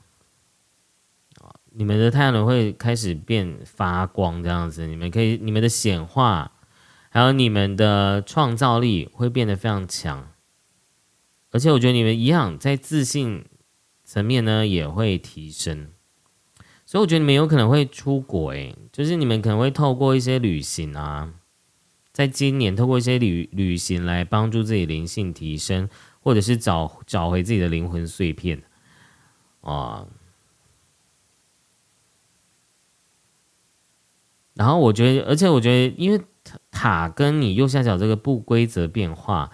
[1.72, 6.52] 你们的太阳轮会开始变发光，这样子，你们可以，你们的显化，
[7.10, 10.32] 还有你们的创造力会变得非常强。
[11.52, 13.46] 而且我觉得你们一样，在自信
[14.04, 15.90] 层面呢也会提升，
[16.86, 21.34] 所以我觉得你们有可能会出国，诶，就是你们可能会透过一些旅行啊，
[22.12, 25.90] 在今年透过一些旅旅行来帮助自己灵性提升，
[26.20, 28.62] 或者是找找回自己的灵魂碎片
[29.62, 30.08] 啊。
[34.54, 39.50] 然后我觉得，而且我觉得，因为塔塔跟你右下角这个不规则变化。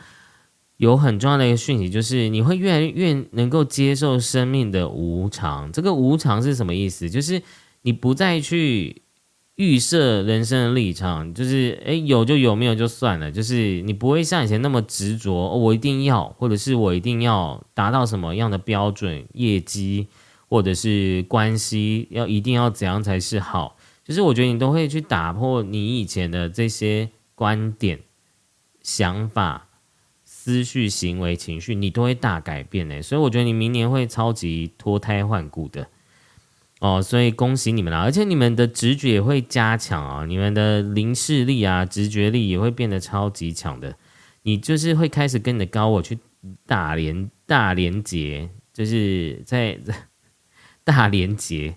[0.77, 5.71] 有很重要的一个讯息，就是你会越来越能够接受生命的无常。
[5.71, 7.09] 这个无常是什么意思？
[7.09, 7.41] 就是
[7.83, 9.03] 你不再去
[9.55, 13.31] 预设人生的立场，就是诶有就有，没有就算了。
[13.31, 20.07] 就是你不会像以前那么执着，我一定要，或者是我一定要达到什么样的标准、业绩，
[20.49, 23.77] 或者是关系，要一定要怎样才是好。
[24.03, 28.01] 就是我觉得你都会去打破你以前的这些观点、
[28.81, 29.64] 想法。
[30.45, 33.01] 思绪、行为、情绪，你都会大改变呢。
[33.01, 35.87] 所以我觉得你明年会超级脱胎换骨的
[36.81, 38.01] 哦，所以恭喜你们啦！
[38.01, 43.97] 而且你们的直觉也会加强啊，你们的灵视力啊、直觉力也会变得超级强的。
[44.43, 46.19] 你就是会开始跟你的高我去
[46.67, 49.79] 大连大连接，就是在
[50.85, 51.75] 大连接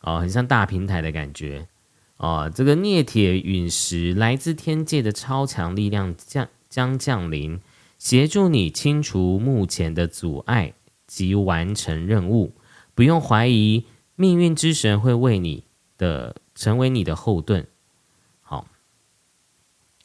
[0.00, 1.68] 哦，很像大平台的感觉
[2.16, 2.50] 哦。
[2.54, 7.60] 这个镍铁陨石来自天界的超强力量降将降临。
[8.04, 10.74] 协助你清除目前的阻碍
[11.06, 12.52] 及完成任务，
[12.94, 15.64] 不用怀疑，命运之神会为你
[15.96, 17.66] 的成为你的后盾。
[18.42, 18.68] 好，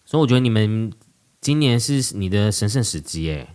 [0.05, 0.93] 所以我觉得你们
[1.41, 3.49] 今年是你的神圣时机诶，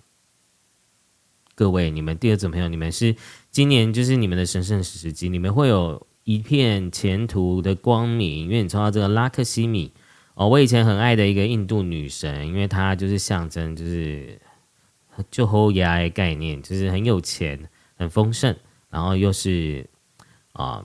[1.55, 3.17] 各位，你们第二组朋友，你们是
[3.51, 9.95] 今年就是你们的神圣时机，你们会有一片前途的光明，因为你抽到这个拉克西米。
[10.35, 14.41] 哦，我以前很爱的一个印度女神，因为她就是象征，就是
[15.31, 18.57] 就后牙的概念，就是很有钱、很丰盛，
[18.91, 19.89] 然后又是
[20.53, 20.85] 啊，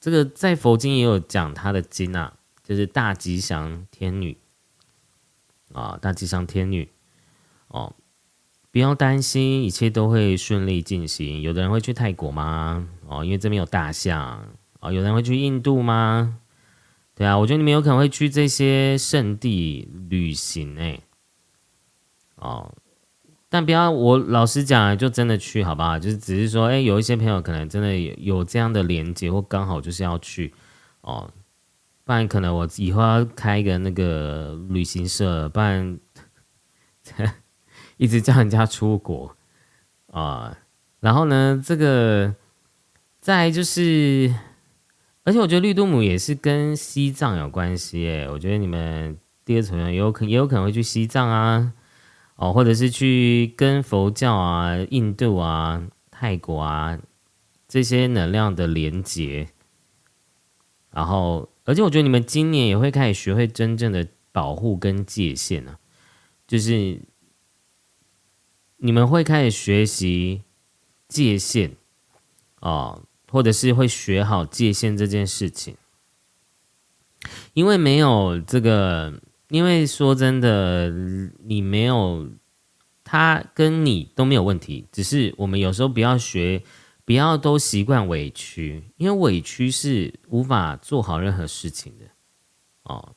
[0.00, 4.38] 这个在佛经也有讲她的经啊，就是大吉祥天女
[5.74, 6.88] 啊，大吉祥天女
[7.68, 7.94] 哦，
[8.70, 11.42] 不要担心，一切都会顺利进行。
[11.42, 12.88] 有的人会去泰国吗？
[13.06, 14.48] 哦，因为这边有大象
[14.80, 16.38] 哦，有人会去印度吗？
[17.16, 21.00] 对啊，我觉得你们有可能会去这些圣地旅行哎，
[22.34, 22.74] 哦，
[23.48, 25.98] 但不要我老实讲，就真的去好不好？
[25.98, 30.52] 就是只是说，哎，有一些朋友可能真的有有这样的连接，或刚好就是要去
[31.00, 31.32] 哦，
[32.04, 35.98] 不然可能我以后要开一个那个旅行社，不然
[37.96, 39.34] 一直叫人家出国
[40.08, 40.54] 啊。
[41.00, 42.34] 然后呢，这个
[43.22, 44.34] 再就是。
[45.26, 48.28] 而且我觉得绿度母也是跟西藏有关系耶。
[48.30, 51.72] 我觉得你们第二层也有可也有可能会去西藏啊，
[52.36, 56.96] 哦，或者是去跟佛教啊、印度啊、泰国啊
[57.66, 59.48] 这些能量的连接。
[60.92, 65.76] 然后，而且我觉得你们今年也会开始学会真正的保护跟界限啊，
[66.46, 67.02] 就是
[68.76, 70.42] 你们会开始学习
[71.08, 71.74] 界限
[72.60, 73.02] 哦。
[73.36, 75.76] 或者是会学好界限这件事情，
[77.52, 79.20] 因为没有这个，
[79.50, 80.88] 因为说真的，
[81.44, 82.30] 你没有
[83.04, 86.64] 他跟你都没有问题，只是我们有时候不要学，
[87.04, 92.06] 不要都习惯委屈，因为委屈是无法做好任何事情的
[92.84, 93.14] 哦。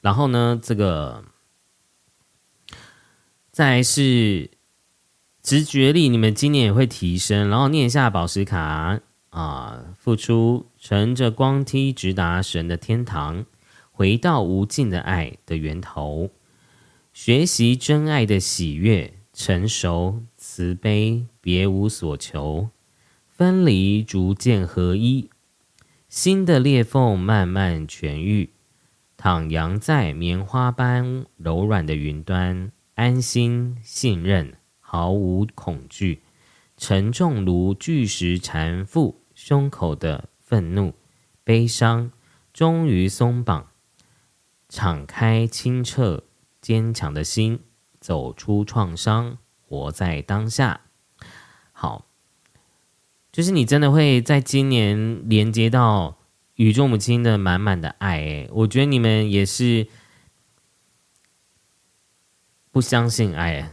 [0.00, 1.22] 然后呢，这个
[3.52, 4.55] 再是。
[5.46, 7.48] 直觉力，你们今年也会提升。
[7.48, 13.46] 然后念一下宝石卡啊，付出乘着光梯直达神的天堂，
[13.92, 16.30] 回到无尽的爱的源头，
[17.12, 22.70] 学习真爱的喜悦，成熟慈悲，别无所求，
[23.28, 25.30] 分离逐渐合一，
[26.08, 28.50] 新的裂缝慢慢痊愈，
[29.16, 34.54] 徜徉在棉花般柔软的云端，安心信任。
[34.88, 36.22] 毫无恐惧，
[36.76, 40.94] 沉重如巨石缠缚胸口的愤怒、
[41.42, 42.12] 悲伤，
[42.52, 43.66] 终于松绑，
[44.68, 46.22] 敞开清澈
[46.60, 47.58] 坚强的心，
[47.98, 50.82] 走出创伤，活在当下。
[51.72, 52.06] 好，
[53.32, 56.16] 就是你真的会在今年连接到
[56.54, 58.18] 宇宙母亲的满满的爱。
[58.18, 59.88] 诶，我觉得你们也是
[62.70, 63.72] 不相信爱。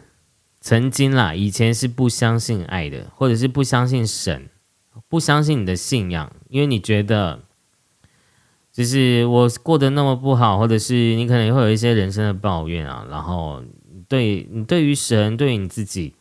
[0.64, 4.50] 曾经啦，以前是不相信爱的，或者是不相信神，
[5.10, 7.42] 不相信你的信仰，因为你觉得，
[8.72, 13.62] 就是我过得那么不好，或者是你可能会有一些人生的抱怨啊，然后
[14.08, 16.16] 对你对于神，对于你自己，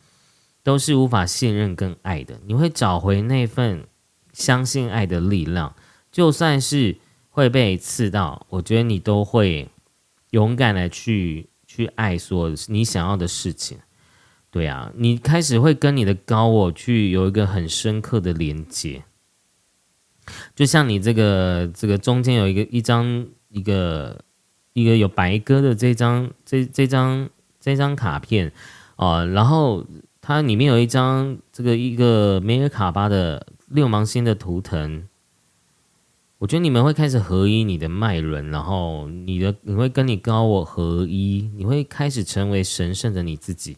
[0.61, 2.37] 都是无法信任跟爱的。
[2.45, 3.87] 你会找回那份
[4.33, 5.73] 相信爱的力量，
[6.11, 6.97] 就算是
[7.29, 9.69] 会被刺到，我觉得你都会
[10.31, 13.77] 勇敢的去去爱，所你想要的事情。
[14.53, 19.03] 对啊，你开始会跟你的高我去有一个很深刻的连接，
[20.55, 24.23] 就像你这个这个中间有一个一张一个
[24.73, 27.27] 一个有白鸽的这张这这张
[27.59, 28.51] 这张卡片
[28.95, 29.83] 啊，然后
[30.21, 35.07] 它里面有一张这个一个梅尔卡巴的六芒星的图腾，
[36.37, 43.77] 我觉得你们会开始合一你的脉轮，然后你的你会跟你高我合一，你会开始成为神圣的你自己。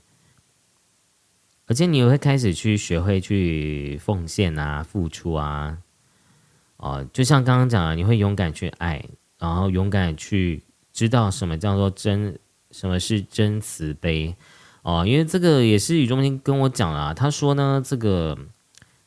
[1.67, 5.79] 而且你会开始去学会去奉献啊、付出啊，
[6.77, 9.03] 哦，就像刚刚讲的，你会勇敢去爱，
[9.39, 10.63] 然后勇敢去
[10.93, 12.37] 知道什么叫做真，
[12.69, 14.35] 什么是真慈悲
[14.83, 15.05] 哦。
[15.07, 18.37] 因为这个也是宇中心跟我讲了，他说呢，这个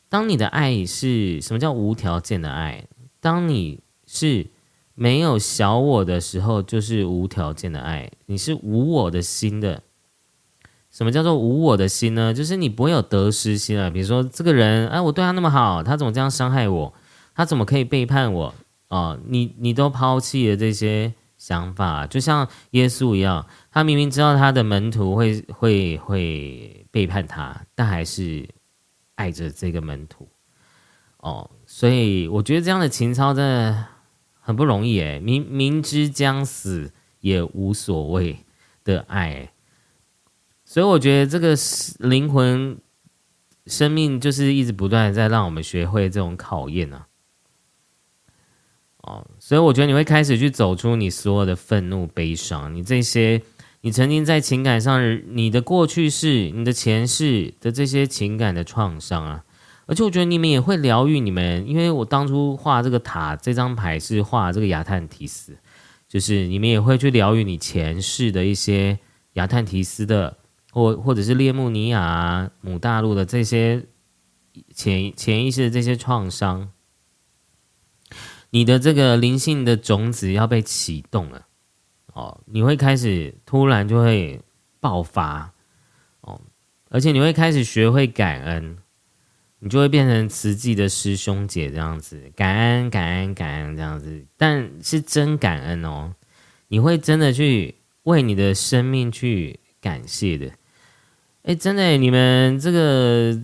[0.09, 2.85] 当你的爱是什么叫无条件的爱？
[3.21, 4.47] 当你是
[4.95, 9.83] 没有小我的时候，就是无条件的爱，你是无我的心的。
[10.99, 12.33] 什么叫做无我的心呢？
[12.33, 13.89] 就是你不会有得失心啊。
[13.89, 16.93] 比如说这个人，哎，我对他那么好，他怎么这样伤害我？
[17.33, 18.53] 他怎么可以背叛我？
[18.89, 28.45] 啊，你你都抛弃了这些想法，就像耶稣一样，他明明知道他的门徒会会会背叛他，但还是
[29.15, 30.27] 爱着这个门徒。
[31.19, 33.85] 哦，所以我觉得这样的情操真的
[34.41, 36.91] 很不容易诶，明明知将死
[37.21, 38.39] 也无所谓
[38.83, 39.49] 的爱。
[40.69, 41.55] 所以我觉得这个
[41.97, 42.77] 灵魂
[43.65, 47.05] 生命就是一直不断在让我们学会这种考验呢。
[48.97, 53.41] 哦，所以我觉得你会开始去走出你所有的愤怒、悲伤，你这些
[53.81, 59.43] 你曾经在情感上你的过去式、你的前世的这些情感的创伤啊。
[59.87, 65.57] 而且我觉得你们也会疗愈你们，因为我当初画这个塔这张牌是画这个亚特提斯，
[66.07, 68.99] 就是你们也会去疗愈你前世的一些
[69.33, 70.37] 亚特提斯的。
[70.71, 73.85] 或或者是列穆尼亚母大陆的这些
[74.73, 76.71] 潜潜意识的这些创伤，
[78.51, 81.47] 你的这个灵性的种子要被启动了
[82.13, 84.41] 哦，你会开始突然就会
[84.79, 85.53] 爆发
[86.21, 86.41] 哦，
[86.89, 88.77] 而且你会开始学会感恩，
[89.59, 96.13] 你就会变成慈济的师兄姐这样子，感恩感恩感恩这样子，但是真感恩哦，
[96.67, 100.51] 你会真的去为你的生命去感谢的。
[101.49, 103.41] 哎，真的，你们这个。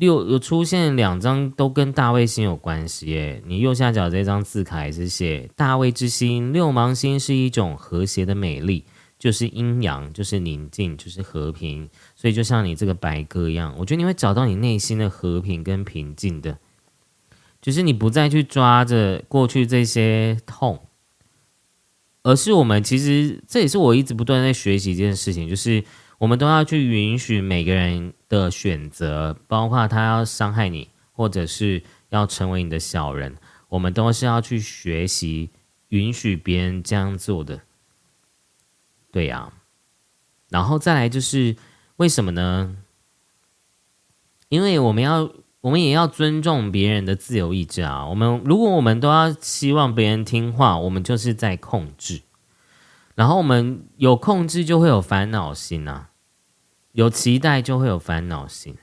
[0.00, 3.42] 六有出现两张都跟大卫星有关系耶。
[3.44, 8.84] 你右下角这张字卡也是写大卫之星，六芒星是一种和谐的美丽，
[9.18, 11.90] 就是阴阳，就是宁静，就是和平。
[12.14, 16.56] 所以就像你这个白鸽一样，我觉得你会找到你内心的和平跟平静的，
[17.60, 20.80] 就是你不再去抓着过去这些痛，
[22.22, 25.82] 而是我们其实这也是我一直不断在学习一件事情，就是。
[26.18, 33.36] 我们都要去允许每个人的选择，包括他要伤害你，或者是要成为你的小人，
[33.68, 35.50] 我们都是要去学习
[35.88, 37.60] 允许别人这样做的。
[39.12, 39.52] 对呀，
[40.50, 41.56] 然后再来就是
[41.96, 42.76] 为什么呢？
[44.48, 48.06] 因为我们要，我们也要尊重别人的自由意志啊。
[48.06, 52.22] 我们如果我们都要希望别人听话，我们就是在控制。
[53.14, 56.07] 然后我们有控制，就会有烦恼心啊；
[56.98, 58.74] 有期待，就会有烦恼心，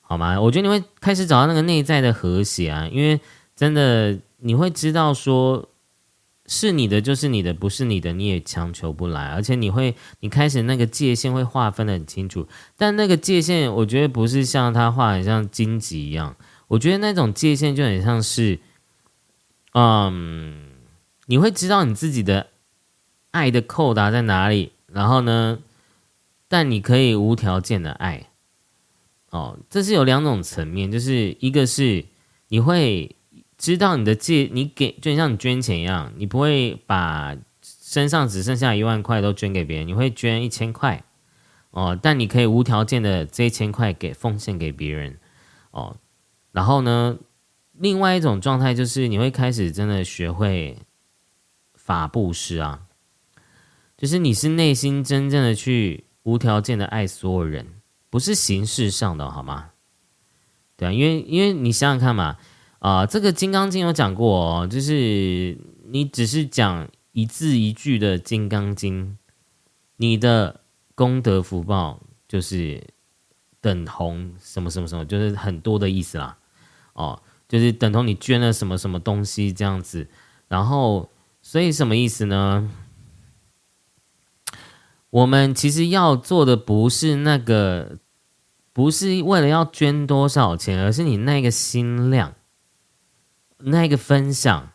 [0.00, 0.40] 好吗？
[0.40, 3.20] 我觉得你会开始找到那个内在的和谐啊，因为
[3.54, 5.68] 真的你会知道，说
[6.46, 12.48] 是你的就是你的，不是你的你也强求不来，而且你会，你开始那个界限会划分的很清楚。
[12.78, 16.34] 但那个界限，我觉得不是像他画很像荆棘一样，
[16.68, 18.58] 我觉得那种界限就很像是，
[19.74, 20.70] 嗯，
[21.26, 22.46] 你会知道你自己的。
[23.30, 24.72] 爱的扣答在哪里？
[24.86, 25.58] 然后呢？
[26.48, 28.30] 但你可以无条件的爱，
[29.30, 32.06] 哦，这是有两种层面，就是一个是
[32.48, 33.14] 你会
[33.58, 41.04] 知道你的借，你给就像你捐钱一样，你不会把身上只剩下一万块都捐给别人，你会捐一千块，
[41.70, 45.18] 哦，但你可以无条件的这一千块给奉献给别人，
[45.70, 45.96] 哦，
[46.52, 47.18] 然后呢，
[47.72, 50.78] 另外一种状态就是你会开始真的学会
[51.74, 52.84] 法布施啊。
[53.96, 57.66] 就是你是内心真正的去无条件的爱所有人，
[58.10, 59.70] 不是形式上的，好吗？
[60.76, 62.36] 对啊，因为因为你想想看嘛，
[62.78, 69.06] 啊，这个《金刚经》有讲过哦，就是你只是讲一字一句的《金刚经》，
[69.96, 70.60] 你的
[70.94, 72.82] 功德福报就是
[73.60, 76.36] 等同什么什么什么，就是很多的意思啦。
[76.92, 80.08] 哦，就是等同你捐了什么什么东西这样子，
[80.48, 81.10] 然后
[81.42, 82.70] 所以什么意思呢？
[85.10, 87.98] 我们其实要做的不是那个，
[88.72, 92.34] 不是为了要捐多少钱，而是你那个心量，
[93.56, 94.72] 那个分享，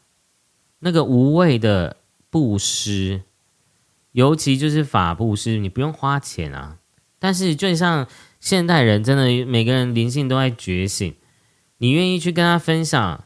[0.80, 1.98] 那个无畏的
[2.32, 3.22] 布施，
[4.14, 6.80] 尤其就是法布施，你不用花钱啊。
[7.20, 8.08] 但是就像
[8.40, 11.16] 现代人，真的每个人灵性都在觉醒，
[11.78, 13.26] 你愿意去跟他分享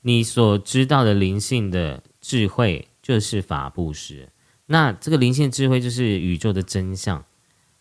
[0.00, 4.31] 你所知道的灵性的智慧，就是法布施。
[4.72, 7.22] 那这个灵性智慧就是宇宙的真相，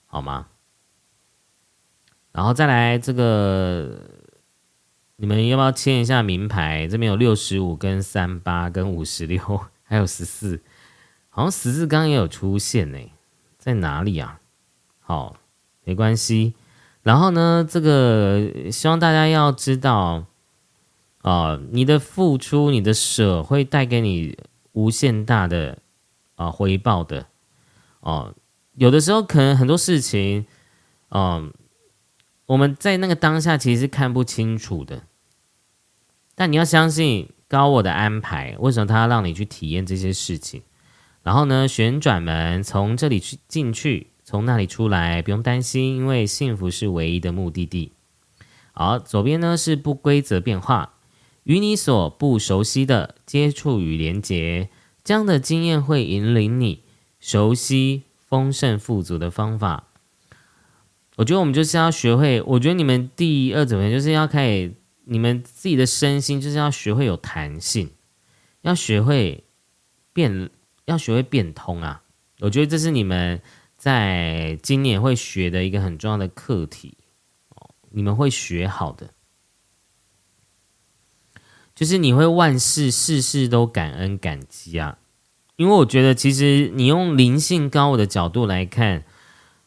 [0.07, 0.47] 好吗？
[2.33, 3.97] 然后再来这个，
[5.15, 6.89] 你们要不要签一下名牌？
[6.89, 9.39] 这边有六十五、跟三八、跟五十六，
[9.83, 10.61] 还有十四，
[11.31, 12.99] 好像十字刚也有出现呢，
[13.57, 14.41] 在哪里啊？
[14.99, 15.37] 好，
[15.85, 16.55] 没关系。
[17.03, 20.25] 然后呢，这个希望大家要知道，
[21.21, 24.37] 啊，你的付出、你的舍会带给你
[24.73, 25.77] 无限大的。
[26.41, 27.27] 啊，回报的
[27.99, 28.33] 哦，
[28.73, 30.47] 有的时候可能很多事情，
[31.09, 31.53] 嗯，
[32.47, 35.03] 我们在那个当下其实是看不清楚的，
[36.33, 38.55] 但你要相信高我的安排。
[38.57, 40.63] 为什么他要让你去体验这些事情？
[41.21, 47.91] 然后呢，旋转门从这里去进去，从那里出来，不用担心，因为幸福是唯一的目的地。
[48.73, 50.93] 好，左边呢是不规则变化，
[51.43, 54.71] 与你所不熟悉的接触与连接。
[55.03, 56.83] 这样的经验会引领你
[57.19, 59.87] 熟悉丰盛富足的方法。
[61.17, 64.73] 我觉得我们就是要学会，我觉得你们第二种就是要开始，
[65.03, 67.91] 你们自己的身心就是要学会有弹性，
[68.61, 69.43] 要学会
[70.13, 70.49] 变，
[70.85, 72.01] 要学会变通啊！
[72.39, 73.41] 我觉得这是你们
[73.77, 76.97] 在今年会学的一个很重要的课题，
[77.89, 79.09] 你们会学好的。
[81.81, 84.99] 就是你会万事事事都感恩感激啊，
[85.55, 89.03] 因为我觉得其实你用灵性高我的角度来看，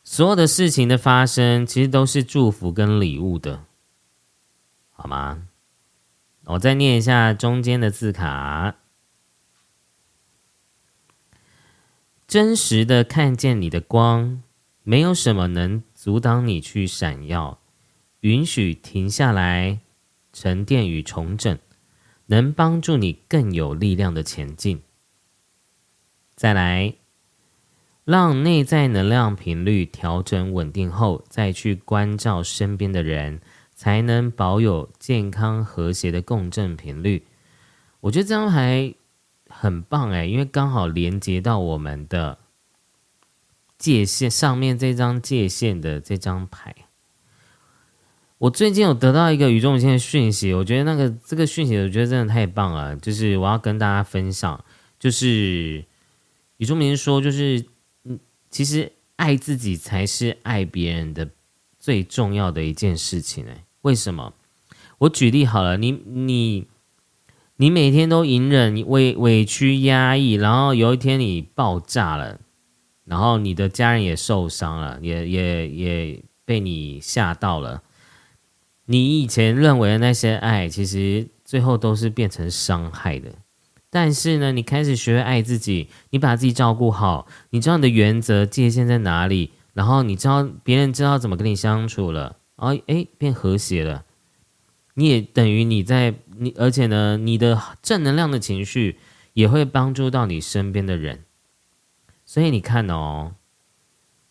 [0.05, 3.65] 所有的事情的发生其实都是祝福跟礼物的，
[4.93, 5.49] 好吗？
[6.45, 8.77] 我再念一下中间的字卡。
[12.29, 14.41] 真实的看见你的光，
[14.85, 17.59] 没有什么能阻挡你去闪耀。
[18.21, 19.81] 允许停下来，
[20.33, 21.59] 沉淀与重整，
[22.27, 24.83] 能帮助你更有力量的前进。
[26.35, 26.95] 再来，
[28.05, 33.41] 让内在能量频率调整稳定后，再去关照身边的人，
[33.75, 37.27] 才能保有健康和谐的共振频率。
[38.01, 38.95] 我觉得这张牌
[39.49, 42.39] 很棒哎，因为刚好连接到我们的
[43.79, 46.75] 界限上面这张界限的这张牌。
[48.39, 52.95] 我最近有得到一个宇宙母亲的讯息，我觉得那个这个讯息，我觉得真的太棒了。
[52.97, 54.63] 就是我要跟大家分享，
[54.99, 55.85] 就是
[56.57, 57.65] 宇宙明说，就是
[58.05, 58.19] 嗯，
[58.51, 61.31] 其实爱自己才是爱别人的
[61.79, 63.47] 最重要的一件事情。
[63.47, 64.35] 哎，为什么？
[64.99, 66.67] 我举例好了，你你
[67.57, 72.41] 你每天都隐忍、委委屈、压抑，然后有一天你爆炸了，
[73.05, 77.84] 然后你的家人也受伤了，也也也被你吓到了。
[78.87, 83.31] 你以前认为的那些爱，其实最后都是变成伤害的。
[83.89, 94.05] 但是呢，你开始学会爱自己，你把自己照顾好，你知道你的原则界限在哪里，然后你知道别人知道怎么跟你相处了，然后诶变和谐了。
[94.95, 98.99] 你也等于你在你，而且呢，你的正能量的情绪
[99.33, 101.25] 也会帮助到你身边的人。
[102.25, 103.35] 所以你看哦，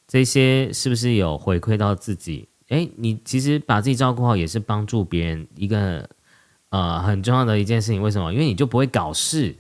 [0.07, 2.49] 这些是不是有回馈到自己？
[2.69, 6.09] 哎，你其实把自己照顾好，也是帮助别人一个
[6.69, 8.01] 呃很重要的一件事情。
[8.01, 8.33] 为什么？
[8.33, 9.55] 因为你就不会搞事，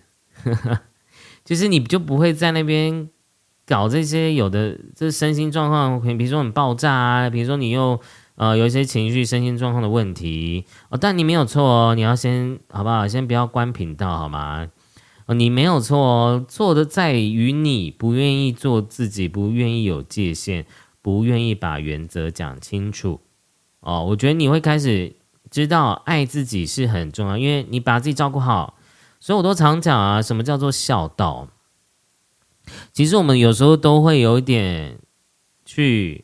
[1.45, 3.09] 其 实你就不会在那边
[3.67, 7.99] 搞这些有的这身心状况，比如说很爆炸啊，比如说你又
[8.35, 10.97] 呃有一些情绪、身心状况的问题哦。
[10.97, 13.07] 但你没有错哦，你要先好不好？
[13.07, 14.67] 先不要关频道好吗？
[15.25, 20.65] 哦，你没有错哦，错的在于你不愿意做自己，不愿意有界限。
[21.03, 23.19] 不愿意把原则讲清楚
[23.81, 25.17] 哦，我觉得你会开始
[25.51, 28.77] 知道爱自己是很重要，因为你把自己照顾好，
[29.19, 31.49] 所以我都常讲啊，什么叫做孝道？
[32.93, 34.97] 其实我们有时候都会有一点
[35.65, 36.23] 去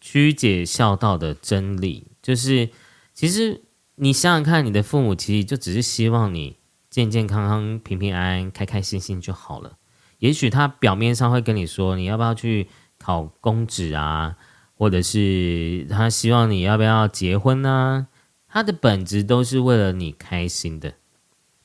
[0.00, 2.70] 曲解孝道的真理，就是
[3.12, 3.60] 其实
[3.96, 6.56] 你想想看，你的父母其实就只是希望你
[6.88, 9.76] 健健康康、平平安安、开开心心就好了。
[10.20, 12.68] 也许他表面上会跟你说，你要不要去？
[13.02, 14.36] 考公职啊，
[14.78, 18.06] 或者是他希望你要不要结婚呢？
[18.46, 20.94] 他的本质都是为了你开心的。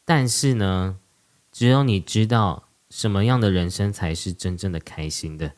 [0.04, 0.98] 但是呢，
[1.52, 5.52] 只有你知道什么样的人生才是真正的开心的。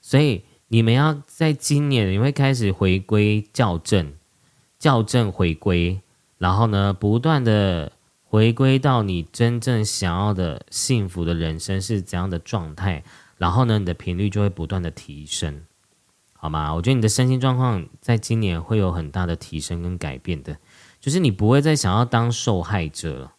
[0.00, 4.14] 所以你们要在今年，你会开始回归校正、
[4.78, 6.00] 校正回归，
[6.38, 7.92] 然后呢，不断的
[8.22, 13.04] 回归到你真正想要的幸福的人生是怎样的状态。
[13.42, 15.64] 然后呢，你的频率就会不断的提升，
[16.32, 16.72] 好吗？
[16.72, 20.58] 我觉得你的身心状况在今年会有很大的提升跟改变的，
[21.00, 23.32] 就是你不会再想要当受害者了。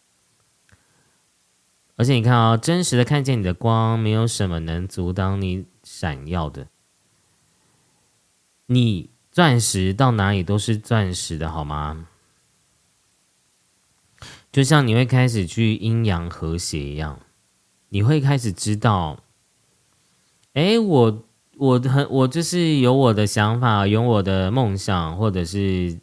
[1.96, 6.68] 而且你看啊，真实的看见你的光，没有什么能阻挡你闪耀的。
[8.66, 12.08] 你钻石到哪里都是钻石的，好吗？
[14.52, 17.20] 就像你会开始去阴阳和谐一样，
[17.88, 19.23] 你会开始知道。
[20.54, 21.24] 哎，我
[21.56, 25.98] 我很我就是有我的想法，有我的梦想，或者是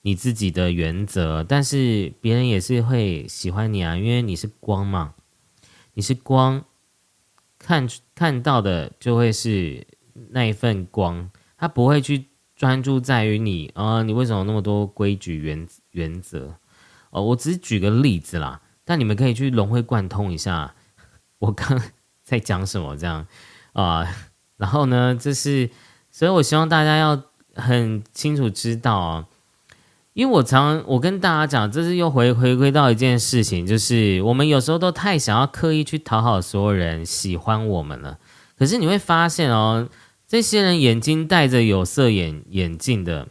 [0.00, 5.12] 你自己的原则，但是别人也是会喜欢你啊，因为你是光嘛，
[5.92, 6.64] 你是光，
[7.58, 9.86] 看看到的就会是
[10.30, 12.24] 那一份光，他不会去
[12.56, 16.54] 专注在于你啊，你为什么那么多规矩原原则？
[17.10, 20.74] 哦，我只是举个例子啦，但你们可以去融会贯通一下，
[21.38, 21.78] 我刚
[22.24, 23.26] 在讲什么这样。
[23.72, 24.06] 啊，
[24.56, 25.70] 然后呢，这是，
[26.10, 27.22] 所以我希望大家要
[27.54, 29.26] 很清楚知道啊，
[30.12, 38.18] 因为我常我跟大家讲，这是又回回归到一件事情，就是我们有时候都太想要刻意去讨好所有人喜欢我们了，
[38.58, 39.88] 可是你会发现哦，
[40.26, 43.28] 这些人眼睛戴着有色眼眼镜的，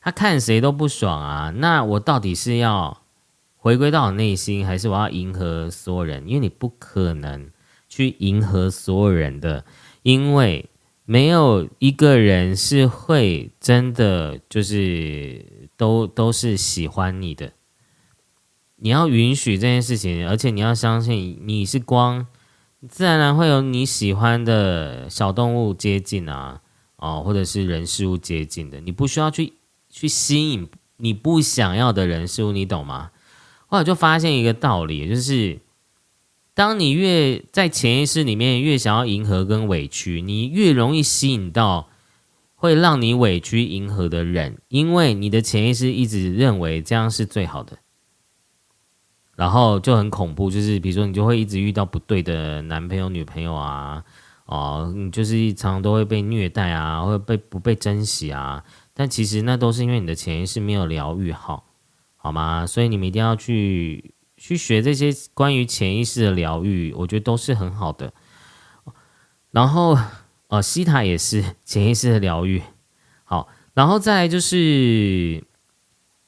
[0.00, 3.02] 他看谁都不爽啊，那我到底是要
[3.56, 6.28] 回归到我内心，还是我要迎合所有人？
[6.28, 7.51] 因为你不可能。
[7.92, 9.66] 去迎合所有人的，
[10.02, 10.70] 因为
[11.04, 17.52] 没有一个人是会真的就是都都是喜欢你的。
[18.76, 22.26] 你要允许这件事情，而且你要相信你是光，
[22.88, 26.62] 自然而然会有你喜欢的小动物接近啊，
[26.96, 28.80] 哦，或者是人事物接近的。
[28.80, 29.52] 你不需要去
[29.90, 30.66] 去吸引
[30.96, 33.10] 你不想要的人事物，你懂吗？
[33.66, 35.60] 后来就发现一个道理，就是
[36.54, 41.88] 当你越在潜意识里面越想要迎合跟委屈，你越容易吸引到
[42.54, 47.78] 会让你委屈迎合的人，因为你的潜意识一直认为这样是最好的。
[49.34, 54.04] 然后就很恐怖，就是比如说你就会一直遇到不对的男朋友、女朋友啊，
[54.44, 58.62] 哦，你就是常常都会被虐待啊，会被不被珍惜啊。
[58.92, 61.64] 但其实那都是因为你的潜意识没有疗愈好，
[62.16, 62.66] 好吗？
[62.66, 68.12] 所以你们一定要去去学这些关于潜意识的疗愈，我觉得都是很好的。
[69.52, 69.96] 然后，
[70.48, 72.60] 呃，西塔也是潜意识的疗愈。
[73.22, 75.44] 好，然后再就是。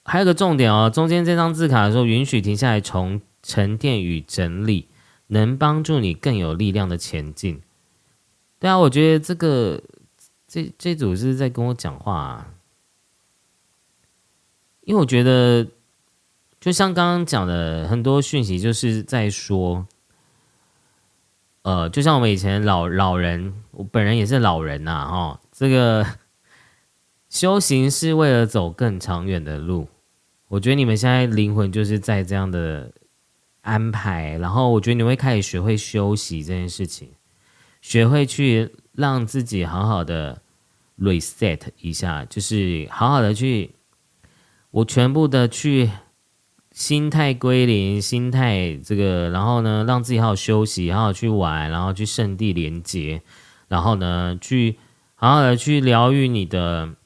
[0.06, 4.88] 还有个重点哦，中间这张字卡的时候，允许停下来从沉淀与整理，
[5.28, 7.62] 能帮助你更有力量的前进。
[8.60, 9.82] 对啊，我觉得这个
[10.46, 12.54] 这这组是在跟我讲话，啊，
[14.82, 15.66] 因为我觉得
[16.64, 19.86] 就像刚刚讲的很多讯息，就是在说，
[21.60, 26.06] 呃，就像我们以前老老人，我本人也是老人呐，哈，这个
[27.28, 29.88] 修行是为了走更长远的路。
[30.48, 32.90] 我觉得你们现在灵魂就是在这样的
[33.60, 37.10] 安排，然后我觉得你会开始学会休息这件事情，
[37.82, 40.40] 学会去让自己好好的
[40.98, 43.74] reset 一下，就是好好的去，
[44.70, 45.90] 我全部的去
[46.74, 53.22] 心态归零，心态这个，然后呢，让自己好好休息，好好去玩，然后去圣地连接，
[53.68, 54.76] 然后呢，去
[55.14, 56.96] 好好的去疗愈你的。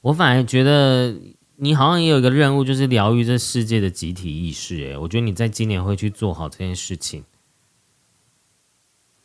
[0.00, 1.14] 我反而觉得。
[1.60, 4.76] 你好像也有一个任务，就是疗愈这世界的集体意识。
[4.76, 7.24] 诶，我觉得你在今年会去做好这件事情。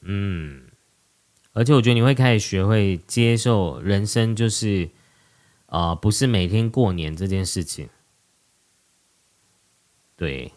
[0.02, 0.64] 嗯，
[1.52, 4.90] 而且我觉得你会开始学会接受人生，就是
[5.68, 7.88] 啊，不是每天过年这件事情。
[10.16, 10.54] 对，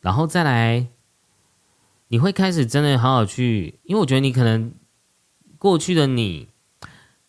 [0.00, 0.88] 然后再来，
[2.08, 4.72] 你会开始真的好好去，因为我觉得你可能
[5.58, 6.48] 过去的你，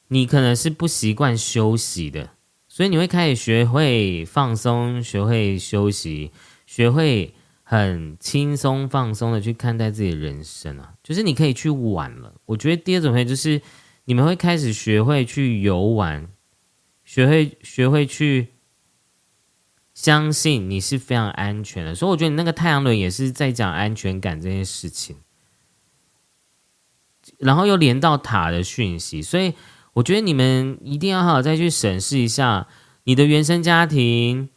[0.07, 2.31] 你可能是不习惯休息的。
[2.67, 6.31] 所以你会开始学会放松，学会休息，
[6.65, 7.33] 学会
[7.63, 10.93] 很轻松放松的去看待自己的人生啊！
[11.03, 12.33] 就是你可以去玩了。
[12.45, 13.61] 我觉得第二种会就是
[14.05, 16.29] 你们会开始学会去游玩，
[17.03, 18.50] 学会学会去
[20.01, 21.93] 相信你是非常安全的。
[21.93, 25.17] 所以我觉得你那个太阳轮也是在讲安全感这件事情，
[27.37, 29.53] 然后又连到塔的讯息，所以。
[29.93, 32.65] 我觉得你们一定要好好再去审视一下
[33.03, 34.47] 你的原生家庭，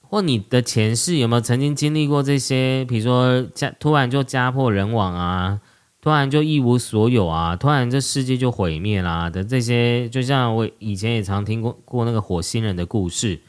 [0.00, 5.60] 或你的前世有没有曾经经历过这些，比如说家突然就家破人亡啊，
[6.00, 13.40] 突然就一无所有啊，突然这世界就毁灭啦的这些，就像我以前也常听过过那个火星人的故事，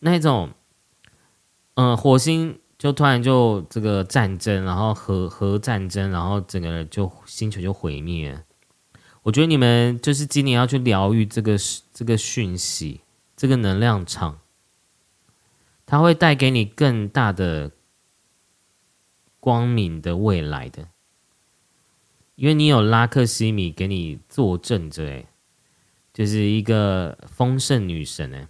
[0.00, 0.50] 那种，
[1.74, 8.42] 嗯，火星就突然就这个战争，然后核核战争，然后整个就星球就毁灭。
[9.22, 11.56] 我觉得你们就是今年要去疗愈这个
[11.92, 13.02] 这个讯息，
[13.36, 14.40] 这个能量场，
[15.84, 17.70] 它会带给你更大的
[19.38, 20.88] 光明的未来的，
[22.36, 25.26] 因为你有拉克西米给你作证着，哎，
[26.14, 28.48] 就是一个丰盛女神哎，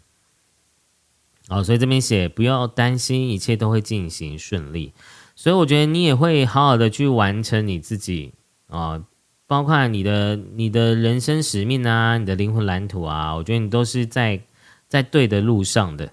[1.51, 4.95] 哦，所以这边写不要担心，一切都会进行顺利，
[5.35, 8.33] 所以我觉得你也会好好的去完成你自己
[8.69, 9.05] 啊。
[9.49, 14.45] 包括你的你的人生使命啊，你的灵魂蓝图啊，我觉得你都是在
[14.87, 16.13] 在对的路上的。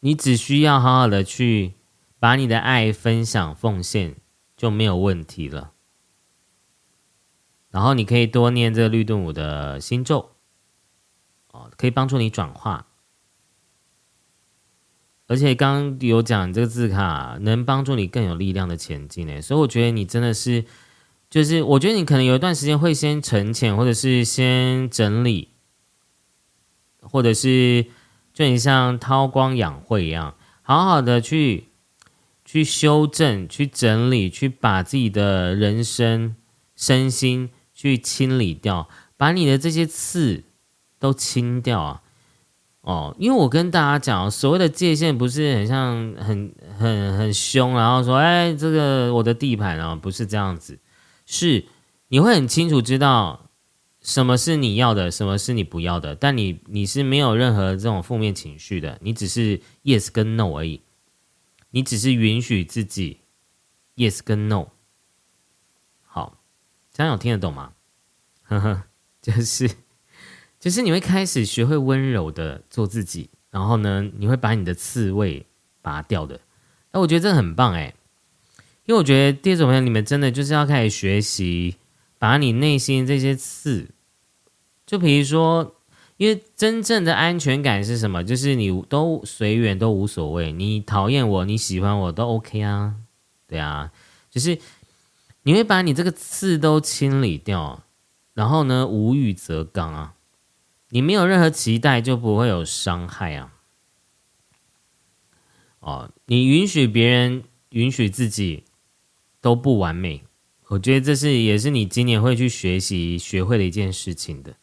[0.00, 1.74] 你只需要好好的去
[2.18, 4.16] 把你的爱分享奉献，
[4.56, 5.72] 就没有问题了。
[7.70, 10.30] 然后你可以多念这个绿盾舞的心咒，
[11.76, 12.86] 可以帮助你转化。
[15.26, 20.64] 而且刚刚有讲这个字卡能帮助你更有力量的前进呢，所以我觉得你真的是。
[21.28, 25.48] 就是我觉得你可能有一段时间会先沉潜，或者是先整理，
[27.00, 27.86] 或者是
[28.32, 31.64] 就你像韬光养晦一样，好好的去
[32.44, 36.36] 去修正、去整理、去把自己的人生
[36.76, 40.44] 身心去清理掉，把你的这些刺
[40.98, 42.02] 都清掉啊！
[42.80, 50.78] 哦，因为我跟大家讲，所谓的界限不是很像很很很凶，然后说哎，这个我的地盘啊，不是这样子。
[51.24, 51.64] 是，
[52.08, 53.50] 你会很清楚知道
[54.00, 60.80] 什么是你要的，什么是你不要的，但你你是没有任何这种负面情绪的，你只是 yes 跟 no 而已，
[61.70, 63.18] 你只是允许自己
[63.96, 64.68] yes 跟 no。
[66.04, 66.38] 好，
[66.92, 67.72] 这样有听得懂吗？
[68.44, 68.84] 呵呵，
[69.20, 69.68] 就是
[70.66, 75.46] 就是你会开始学会温柔的做自己，然后呢，你会把你的刺猬
[75.80, 76.40] 拔掉的。
[76.90, 77.94] 哎，我觉得这很棒哎，
[78.84, 81.76] 因为我觉得第二种朋友，你们真的就是要开始学习，
[82.18, 83.90] 把你内心这些刺，
[84.84, 85.72] 就比如说。
[86.16, 88.24] 因为真正的安全感是什么？
[88.24, 92.94] 就是你都随缘都无所谓，你讨厌我，你喜欢我都 OK 啊，
[93.46, 93.92] 对啊，
[94.30, 94.58] 就是
[95.42, 97.82] 你会把你这个刺都清理掉，
[98.32, 100.14] 然后呢，无欲则刚啊，
[100.90, 103.52] 你没有任何期待就不会有伤害啊。
[105.80, 108.64] 哦，你允许别人，允许自己
[109.40, 110.22] 都不完美，
[110.68, 114.54] 我觉得这是也是你今年会去学习学会的一件事情的。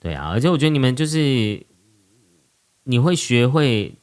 [0.00, 1.64] 对啊，而且我觉得你们就是
[2.82, 3.94] 你会学会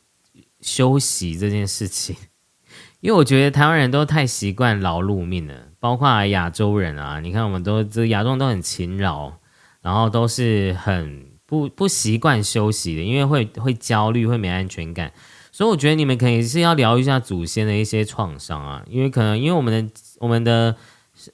[0.62, 2.16] 休息这件事情，
[3.02, 9.34] 因为我觉得台湾人都太习惯劳碌命了，包括亚洲人啊，你看我们都这亚洲人都很勤劳，
[9.82, 15.12] 然后都是很不不习惯休息的，因为会会焦虑，会没安全感，
[15.52, 20.76] 所以我觉得你们可以是要聊一下祖先的一些创伤啊，因为可能因为我们的我们的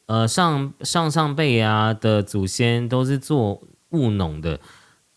[0.05, 3.61] 呃上上上辈啊的祖先都是做。
[3.91, 4.59] 务农的，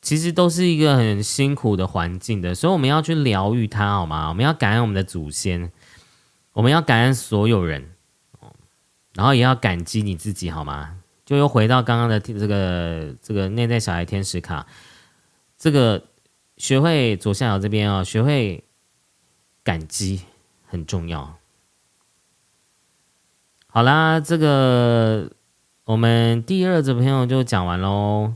[0.00, 4.28] 其实都是一个很辛苦的环境的，所以我们要去疗愈它，好吗？
[4.28, 5.72] 我们要感恩我们的祖先，
[6.52, 7.90] 我们要感恩所有人，
[9.14, 10.94] 然后也要感激你自己，好吗？
[11.24, 14.64] 就又回到刚刚的这个这个内在小孩天使卡，
[15.58, 16.04] 这个
[16.56, 18.64] 学会左下角这边啊，学会
[19.64, 20.22] 感激
[20.64, 21.36] 很重要。
[23.66, 25.32] 好啦，这个
[25.84, 28.34] 我们第二组朋友就讲完喽。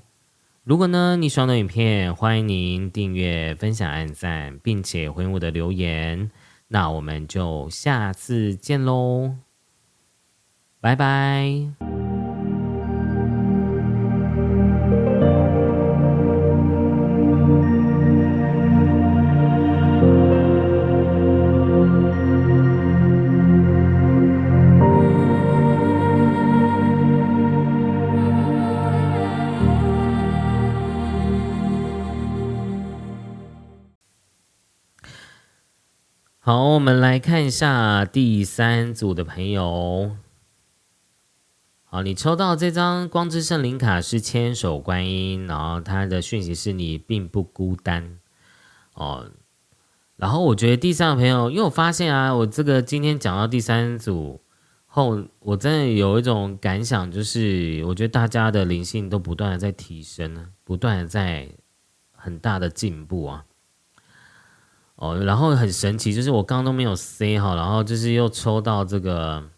[0.64, 6.30] 如果呢，你喜欢的影片，欢迎您订阅、分享、按赞，并且回我的留言。
[6.68, 9.36] 那我们就下次见喽，
[10.80, 12.21] 拜拜。
[36.44, 40.16] 好，我们来看一下第三组的朋友。
[41.84, 48.18] 好，你抽到这张光之圣灵卡是千手观音，然后它的讯息是你并不孤单
[48.94, 49.30] 哦。
[50.16, 54.40] 然后我觉得第三个朋友，因为我发现啊，我这个今天讲到第三组
[54.86, 61.48] 后，我真的有一种感想，就是我觉得大家的灵性都不断的在提升，不断的在
[62.10, 63.44] 很大的进步啊。
[65.02, 69.50] 哦，然后很神奇，就是我刚刚都没有 C 哈，然后就是又抽到这个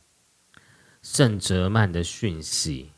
[1.03, 2.93] 圣哲曼的讯息，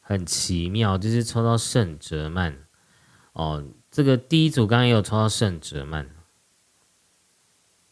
[0.00, 2.56] 很奇妙，就是抽到圣哲曼。
[3.34, 6.08] 哦，这个第一组刚刚也有抽到圣哲曼。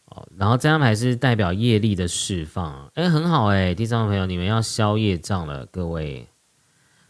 [0.05, 6.27] 哦，然后这张牌是代表业力的释放，哎，很好哎，第三位朋友，你们要消业障了，各位。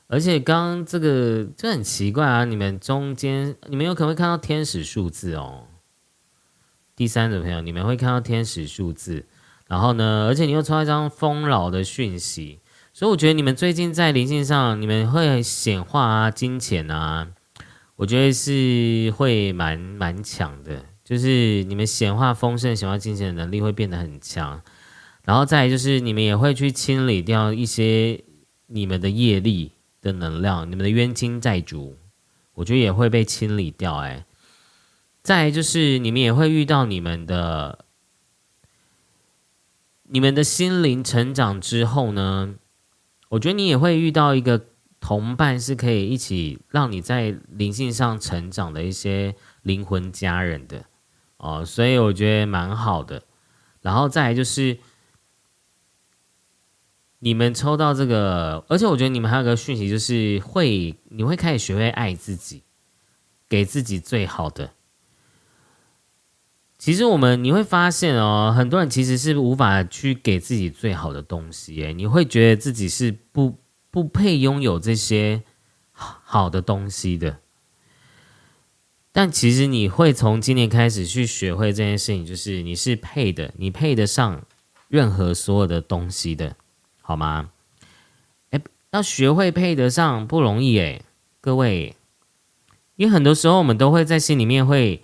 [0.07, 5.63] 而且刚刚这个就很奇怪啊，你们中间你们有可能会看到天使数字哦。
[6.97, 9.27] 第三组朋友，你们会看到天使数字，
[9.67, 12.59] 然后呢，而且你又抽到一张丰饶的讯息，
[12.91, 17.27] 所以我觉得你们最近在灵性上，你们会显化啊，金钱啊，
[17.97, 24.59] 我觉得是会蛮蛮强的，就是你们显化丰盛、显化金钱的能力会变得很强，
[25.23, 28.23] 然后再就是你们也会去清理掉一些
[28.65, 29.71] 你们的业力
[30.01, 31.95] 的能量，你们的冤亲债主，
[32.55, 34.25] 我觉得也会被清理掉，哎。
[35.27, 37.83] 再就是你们也会遇到你们的，
[40.03, 42.55] 你们的心灵成长之后呢，
[43.27, 44.67] 我觉得你也会遇到一个
[45.01, 50.85] 同伴，是可以一起让你在灵性上成长的一些灵魂家人的
[51.35, 53.23] 哦，所以我觉得蛮好的。
[53.81, 54.77] 然后再来就是
[57.19, 62.63] 你们抽到这个，而且我觉得你们还有个讯息，就是会你会开始学会爱自己，
[63.49, 64.71] 给自己最好的。
[66.77, 73.57] 其实我们你会发现哦，很多人其实是无法去给自己最好的东西，诶，你会觉得自己是不
[73.89, 75.41] 不配拥有这些
[75.91, 77.39] 好的东西的。
[79.11, 84.43] 但其实你会从今年开始去学会这件事情，就是你是配的，你配得上
[84.87, 86.55] 任何所有的东西的，
[87.01, 87.49] 好吗？
[88.51, 88.61] 哎，
[88.91, 91.01] 要学会配得上不容易诶，
[91.41, 91.95] 各位，
[92.97, 95.01] 因为很多时候我们都会在心里面会。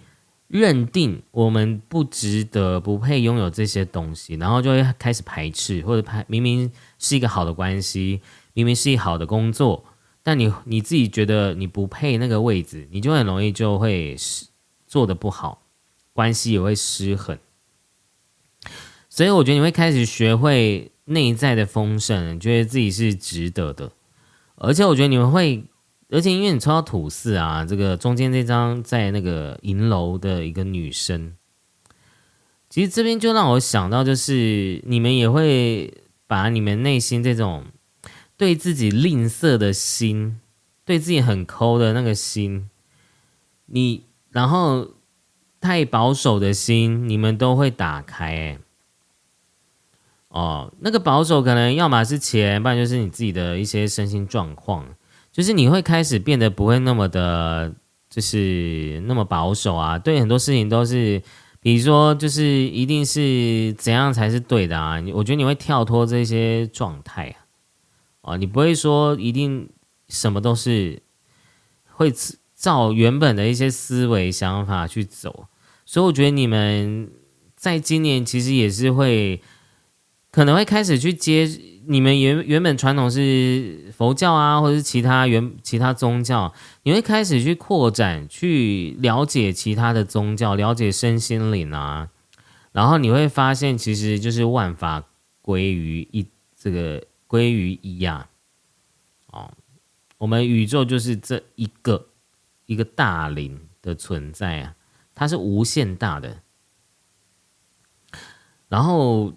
[0.48, 8.22] 认定我们不值得、不配拥有这些东西，然后就会开始排斥，或者排明明是一个好的关系，
[8.54, 9.84] 明明是一好的工作，
[10.22, 14.16] 但你你自己觉得你不配那个位置，你就很容易就会
[14.86, 15.64] 做的不好，
[16.14, 17.38] 关系也会失衡。
[19.10, 23.92] 所以我觉得你会开始学会内在的丰盛，觉得自己是值得的。
[24.56, 25.64] 而且我觉得你们会，
[26.10, 31.34] 而且因为你抽到土四啊，这个中间这张在那个银楼的一个女生，
[32.70, 35.94] 其实这边就让我想到，就是你们也会
[36.28, 37.66] 把你们内心这种
[38.38, 40.40] 对自己吝啬的心，
[40.86, 42.70] 对自己很抠的那个心，
[43.68, 44.90] 你然后
[45.62, 48.60] 太保守的心，你们都会打开哎。
[50.30, 54.88] 哦，那个保守可能要么是钱，不然就是你自己的一些身心状况，
[55.34, 57.74] 就是你会开始变得不会那么的，
[58.10, 60.00] 就是那么保守啊。
[60.00, 61.22] 对很多事情都是，
[61.60, 65.04] 比如说就是一定是怎样才是对的啊。
[65.14, 67.36] 我觉得你会跳脱这些状态
[68.22, 69.68] 啊，哦，你不会说一定
[70.08, 71.02] 什么都是
[71.90, 72.14] 会
[72.56, 75.48] 照原本的一些思维想法去走。
[75.84, 77.12] 所以我觉得你们
[77.56, 79.42] 在今年其实也是会。
[80.32, 81.48] 可能会开始去接
[81.86, 86.54] 你们原原本传统是佛教啊，或者是其他原其他宗教，
[86.84, 92.10] 你会开始去扩展，去了解其他的宗教，了解身心灵啊，
[92.72, 95.04] 然后你会发现，其实就是万法
[95.42, 96.28] 归于一，
[96.58, 98.30] 这个归于一呀，
[99.28, 99.52] 哦，
[100.18, 102.08] 我们宇宙就是这一个
[102.66, 104.76] 一个大灵的存在啊，
[105.14, 106.40] 它是无限大的，
[108.70, 109.34] 然后。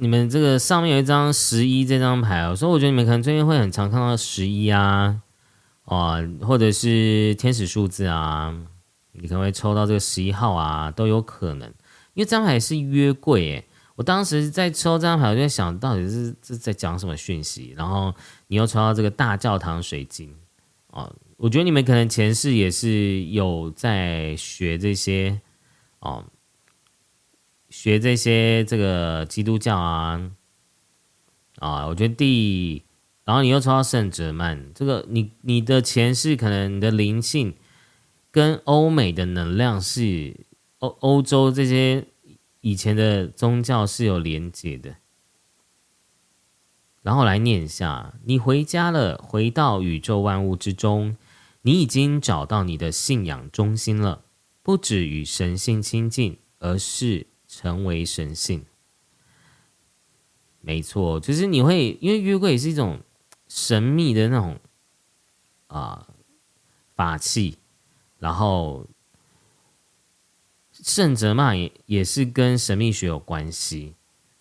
[0.00, 5.20] 你们这个上面有一张十一这张牌哦，所以我觉得你们可能最近会很常看到十一啊，
[5.84, 8.50] 啊，或者是天使数字啊，
[9.12, 11.68] 你可能会抽到这个十一号啊，都有可能。
[12.14, 17.74] 因为这张牌是约柜诶，我当时在抽这张牌，我就在想到底是是在讲什么讯息。
[17.76, 18.14] 然后
[18.46, 20.34] 你又抽到这个大教堂水晶
[20.92, 25.38] 哦，我觉得你们可能前世也是有在学这些
[25.98, 26.24] 哦。
[27.70, 30.30] 学这些这个基督教啊
[31.60, 32.82] 啊，我觉得第，
[33.24, 37.54] 然后你又抽到圣哲曼，这个你你的前世可能你的灵性
[38.30, 40.36] 跟欧美的能量是
[40.80, 42.06] 欧欧洲这些
[42.60, 44.96] 以前的宗教是有连接的。
[47.02, 51.16] 然后来念一下，你回家了，回到宇宙万物之中，
[51.62, 54.24] 你已经找到你的信仰中心了，
[54.62, 57.28] 不止与神性亲近，而是。
[57.60, 58.64] 成为神性，
[60.62, 63.00] 没错，就是你会因为约柜也是一种
[63.48, 64.58] 神秘的那种
[65.66, 66.08] 啊
[66.94, 67.58] 法器，
[68.18, 68.86] 然后
[70.72, 73.92] 圣哲嘛也也是跟神秘学有关系，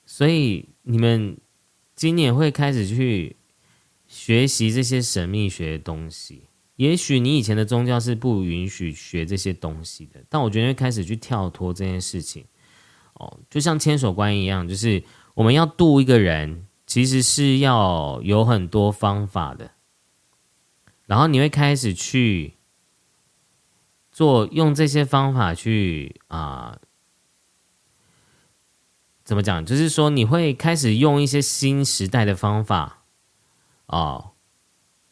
[0.05, 1.37] 所以你们
[1.93, 3.35] 今年会开始去
[4.07, 6.43] 学习这些神秘学的东西。
[6.77, 12.45] 也许你以前的宗教是不允许学这些东西的，但我觉得会开始去跳脱这件事情。
[13.19, 19.71] 哦，就像千手观音一样，就是我们要渡一个人，其实是要有很多方法的。
[21.05, 22.53] 然后你会开始去
[24.09, 26.79] 做，用这些方法去啊，
[29.25, 29.65] 怎么讲？
[29.65, 33.03] 就是说你会开始用一些新时代的方法，
[33.87, 34.31] 哦，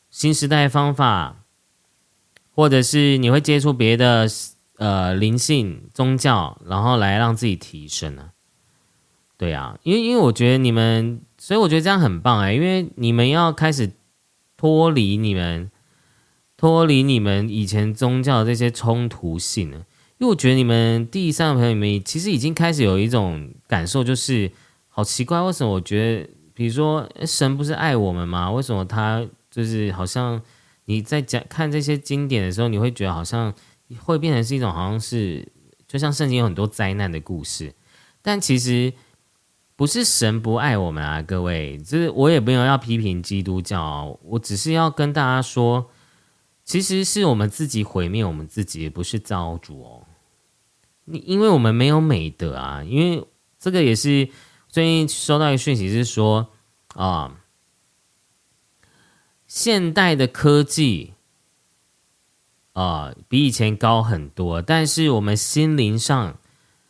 [0.10, 1.44] 新时代方法，
[2.56, 4.30] 或者是你会接触别的。
[4.78, 8.30] 呃，灵性宗教，然后来让自己提升呢？
[9.36, 13.92] 对啊，因为因为我觉得你们，所以我觉得这样很棒哎，因为你们要开始
[14.56, 15.72] 脱离你们，
[16.56, 19.78] 脱离你们以前宗教的这些冲突性了。
[20.20, 24.52] 因为我觉得你们第三个朋友里面，其实已经开始有一种感受，就是
[24.90, 28.52] 好奇怪，为什么我觉得，比如说神不是爱我们吗？
[28.52, 30.40] 为什么他就是好像
[30.86, 33.52] 你在讲看这些经典的时候，你会觉得好像。
[33.96, 35.48] 会变成是一种好像是，
[35.88, 37.74] 就像圣经有很多灾难的故事，
[38.22, 38.94] 但其实
[39.76, 45.90] 不是神不爱我们啊，各位，就是我也没有要批评基督教，我只是要跟大家说，
[46.66, 50.04] 其实是我们自己毁灭我们自己，不是造主哦。
[51.06, 53.26] 你因为我们没有美德啊，因为
[53.58, 54.28] 这个也是
[54.68, 56.50] 最近收到一个讯息是说
[56.96, 57.40] 啊，
[59.48, 61.14] 现代的科技。
[62.78, 66.38] 啊，比以前高很多，但是我们心灵上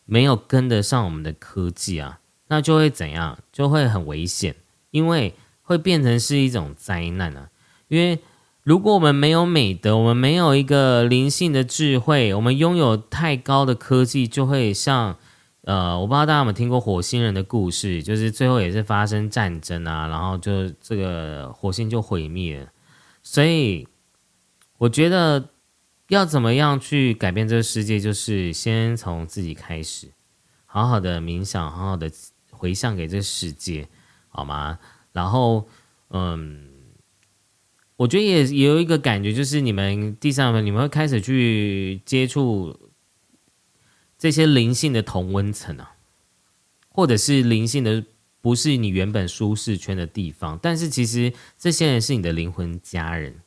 [0.04, 2.20] 没有跟得上我们的科技啊，
[2.50, 3.40] 那就会怎样？
[3.54, 4.54] 就会很危险，
[4.92, 7.48] 因为会变成是一种灾难啊。
[7.88, 8.20] 因为
[8.64, 15.18] 如果我们没有美德，我们没有一个灵性的智慧，我们拥有太高的科技，就会像
[15.62, 22.68] 呃，我不知道大家有没有听过火星人的故事，就是最后也是发生战争啊，然后就这个火星就毁灭了。
[23.24, 23.88] 所以
[24.80, 25.48] 我觉得。
[26.10, 28.00] 要怎么样去改变这个世界？
[28.00, 30.08] 就是先从自己开始，
[30.66, 32.12] 好好的冥想，好好的
[32.52, 33.88] 回向给这个世界，
[34.30, 34.80] 好吗？
[35.12, 35.68] 然后，
[36.10, 36.70] 嗯，
[37.96, 42.92] 我觉得也也有一个感觉，就是你们第三份，你们会开始去接触
[44.18, 45.96] 这些灵性的同温层啊，
[46.90, 48.04] 或者是灵性的。
[48.40, 53.42] 不是你原本舒适圈的地方，但是其实这些人是你的灵魂家人。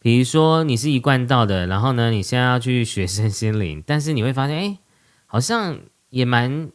[0.00, 4.78] 比如说你是一贯道的，然后呢，你现在要去学身心灵， 但是你会发现，哎，
[5.26, 5.80] 好像
[6.10, 6.70] 也蛮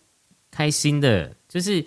[0.52, 1.36] 开心的。
[1.48, 1.86] 就是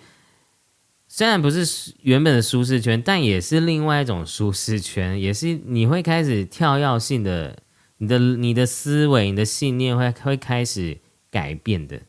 [1.07, 7.61] 虽然不是原本的舒适圈，但也是另外一种舒适圈，也是你会开始跳跃性的，
[7.97, 10.99] 你的你的思维、你的信念会会开始
[11.29, 12.01] 改变的。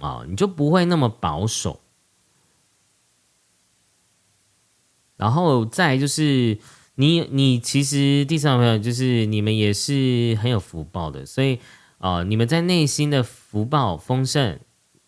[0.00, 1.82] 哦，你就不会那么保守。
[5.16, 6.58] 然后再就是
[6.96, 11.58] 你你其实第三个朋友就是你们也是很有福报的，所以
[11.98, 14.60] 呃你们在内心的福报丰盛，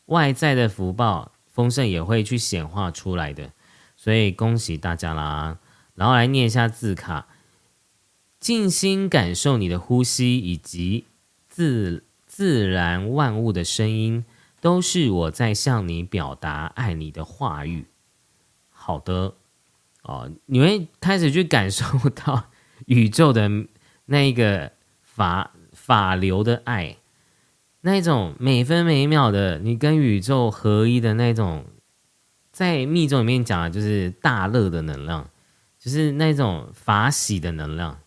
[0.07, 3.53] 外在的福报丰盛也会去显化出来的，
[3.97, 5.59] 所以恭喜大家啦！
[5.95, 7.29] 然后来念一下字卡，
[8.41, 11.05] 静心感受你的呼吸以及
[11.49, 14.25] 自自然万物的声音，
[14.61, 17.87] 都是我在向你表达爱你的话语。
[18.71, 19.35] 好的。
[20.07, 22.45] 哦，你会开始去感受到
[22.87, 23.51] 宇宙的
[24.05, 24.70] 那一个
[25.03, 26.97] 法法流的爱，
[27.81, 31.65] 那种每分每秒的你跟宇宙合一的那种，
[32.53, 35.28] 在密宗里面讲的就是大乐的能量，
[35.77, 37.99] 就是那种法喜的能量。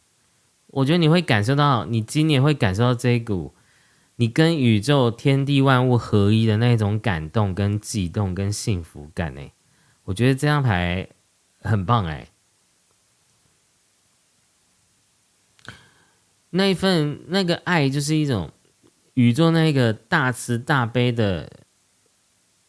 [0.67, 3.53] 我觉得你会感受到，你今年会感受到这一股
[4.15, 9.41] 你跟宇宙天地万物合一的那种感动、跟悸动、跟幸福感呢。
[10.05, 11.09] 我觉得这张牌。
[11.61, 12.27] 很棒哎，
[16.52, 18.52] 那一份那个爱就是一种
[19.14, 21.52] 宇宙那个大慈大悲的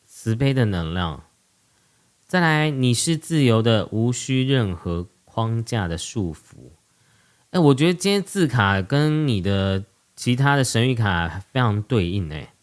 [0.04, 1.22] 慈悲的能量。
[2.26, 6.72] 再来，你是自由的，无需任何框架的束缚。
[7.50, 9.84] 哎，我觉得今天字卡跟你的
[10.14, 12.54] 其他的神谕卡非常对应哎，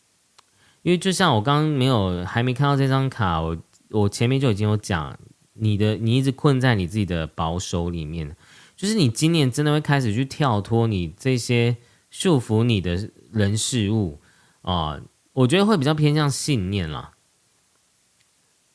[0.84, 3.58] 因为就像我刚刚没有还没看到这张卡，我
[3.90, 5.18] 我前面就已经有讲。
[5.60, 8.36] 你的你一直困在你自己的保守里面，
[8.76, 11.78] 就是你今年真的会开始去跳脱你这些
[12.10, 14.20] 束缚你的人事物
[14.62, 15.02] 啊，
[15.34, 17.14] 我觉得会比较偏向信念啦。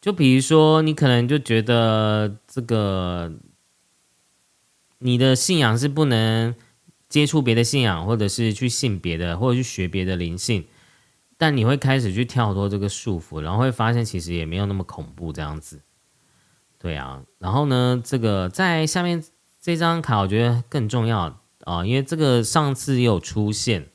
[0.01, 3.33] 就比如说，你可能就觉得这个
[4.99, 6.55] 你的信仰是不能
[7.09, 10.65] 接触别的信仰，或者是去信别的，或者去学别的灵性，
[11.39, 15.81] 但你会开始去跳脱这个束缚，然后会发现其实也没有那么恐怖这样子。
[16.83, 19.23] 对啊，然后呢，这个在下面
[19.61, 23.89] 这张卡，我觉得更重要啊，因为这个上次也有出现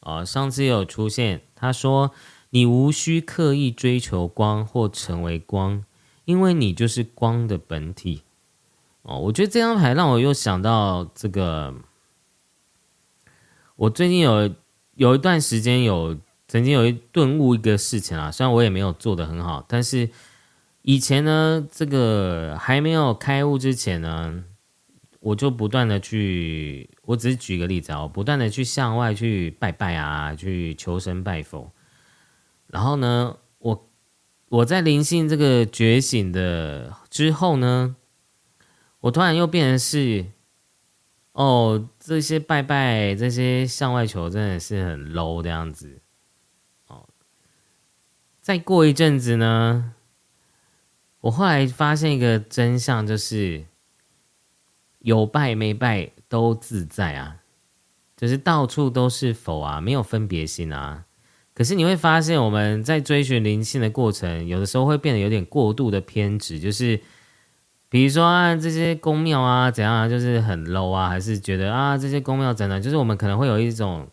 [0.00, 1.40] 啊，上次也有出现。
[1.54, 2.10] 他说
[2.50, 5.86] ：“你无需刻意追求光或成为光，
[6.26, 8.24] 因为你就是光的本体。”
[9.00, 11.72] 哦，我觉得这张牌让我又想到这个，
[13.76, 14.54] 我最近有
[14.96, 16.14] 有一段时间有
[16.46, 20.10] 曾经有一顿悟一个事情啊，虽然我也没有做的很好，但是。
[20.88, 24.44] 以前呢，这个还没有开悟之前呢，
[25.18, 31.72] 我就不断的去，我只是举个例子啊，我不断的去向外去拜拜啊，去求神拜佛。
[32.68, 33.88] 然后呢，我
[34.48, 37.96] 我在灵性这个觉醒的之后呢，
[39.00, 40.26] 我突然又变成是，
[41.32, 46.00] 哦，这些拜拜，这些向外求真的是很 low 的样子。
[46.86, 47.08] 哦，
[48.40, 49.94] 再过一阵子呢。
[51.26, 53.64] 我后来发现一个真相，就是
[55.00, 57.38] 有拜没拜都自在啊，
[58.16, 61.04] 就是到处都是否啊，没有分别心啊。
[61.52, 67.00] 可是你会发现，我们在追寻灵性的过程，有的时候会变得有点过度的偏执，就是
[67.88, 74.08] 比如说啊，这些宫庙啊怎样啊，就是很 low 啊，还是觉得啊这些宫庙怎样，就是我们可能会有一种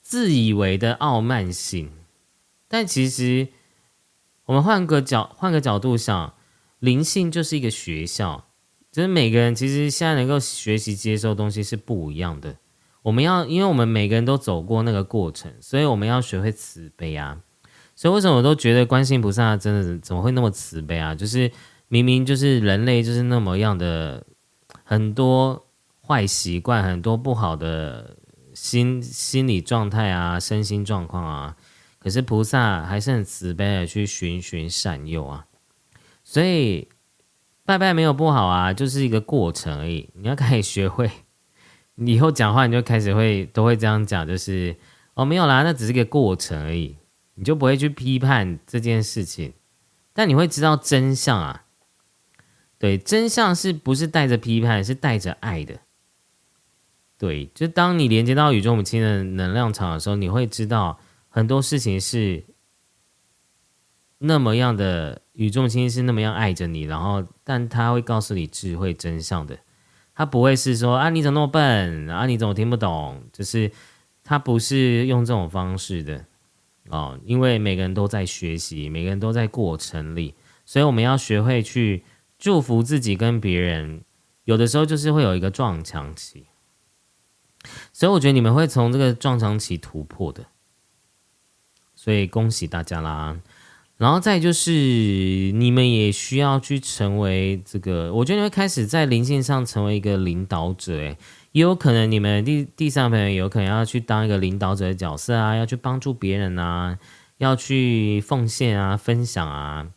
[0.00, 1.90] 自以为的傲慢性。
[2.68, 3.48] 但其实
[4.44, 6.34] 我们换个角换个角度想。
[6.78, 8.48] 灵性就是一个学校，
[8.92, 12.56] 就是每个人其实现在能够学习接受东西是不一样的。
[13.02, 17.40] 我们要，因为我们每个人都走过那个过程，所以我们要学会慈悲啊。
[17.94, 21.14] 所以为什么我都觉得观世菩萨真的怎么会那么慈悲啊？
[21.14, 21.50] 就是
[21.88, 24.26] 明明就是人类就是那么样的
[24.84, 25.66] 很多
[26.02, 28.16] 坏习惯，很多不好的
[28.52, 31.56] 心心理状态啊，身心状况啊，
[31.98, 35.46] 可是菩萨还是很慈悲的去循循善诱啊。
[36.28, 36.88] 所以
[37.64, 40.10] 拜拜没有不好啊， 就是一个过程而已。
[40.14, 41.08] 你要开始学会
[41.94, 44.76] 你以后讲话你就开始会都会这样讲，就是
[45.14, 46.96] 哦没有啦，那只是个过程而已，
[47.36, 49.52] 你就不会去批判这件事情，
[50.12, 51.62] 但你会知道真相啊。
[52.78, 55.78] 对，真相是不是带着批判，是带着爱的。
[57.16, 60.98] 对，就当你连接到宇宙母亲的能量场的时候，你会知道
[61.28, 62.44] 很多事情是
[64.18, 69.58] 那么样的，宇宙心是那么样爱着你，然后，但他会告诉你智慧真相的，
[70.14, 73.70] 他不会是说啊你怎么那么笨啊你怎么听不懂，就是
[74.24, 76.24] 他不是用这种方式的。
[76.88, 80.34] 哦，因为每个人都在学习，每个人都在过程里，
[80.64, 82.04] 所以我们要学会去
[82.38, 84.04] 祝福自己跟别人，
[84.44, 86.46] 有的时候就是会有一个撞墙期。
[87.92, 90.46] 所以我觉得你们会从这个撞墙期突破的，
[91.96, 93.40] 所以恭喜大家啦！
[93.98, 94.70] 然后再就是
[95.54, 101.16] 你们也需要去成为这个，我觉得你会开始在灵性上成为一个领导者，诶，
[101.52, 106.98] 也有可能你们第第三朋友有可能要去当一个领导者的角色啊，要去帮助别人啊，
[107.38, 109.88] 要去奉献啊，分享啊，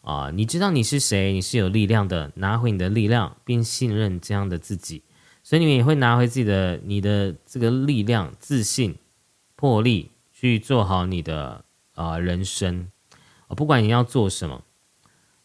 [0.00, 5.02] 啊，你知道你是谁，你是有力量的，拿回你的力量，并信任这样的自己。
[5.44, 8.96] 所以你们也会拿回自己的、你的这个力量、自信、
[9.54, 12.88] 魄力，去做好你的啊人生，
[13.54, 14.62] 不管你要做什么。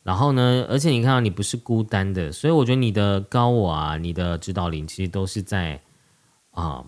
[0.03, 5.81] 然后呢，而且你看到你不是孤单的，所以我觉得你的高我啊、你的指导灵其实都是在
[6.51, 6.85] 啊，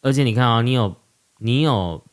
[0.00, 0.96] 而且你看啊，你有
[1.38, 2.04] 你有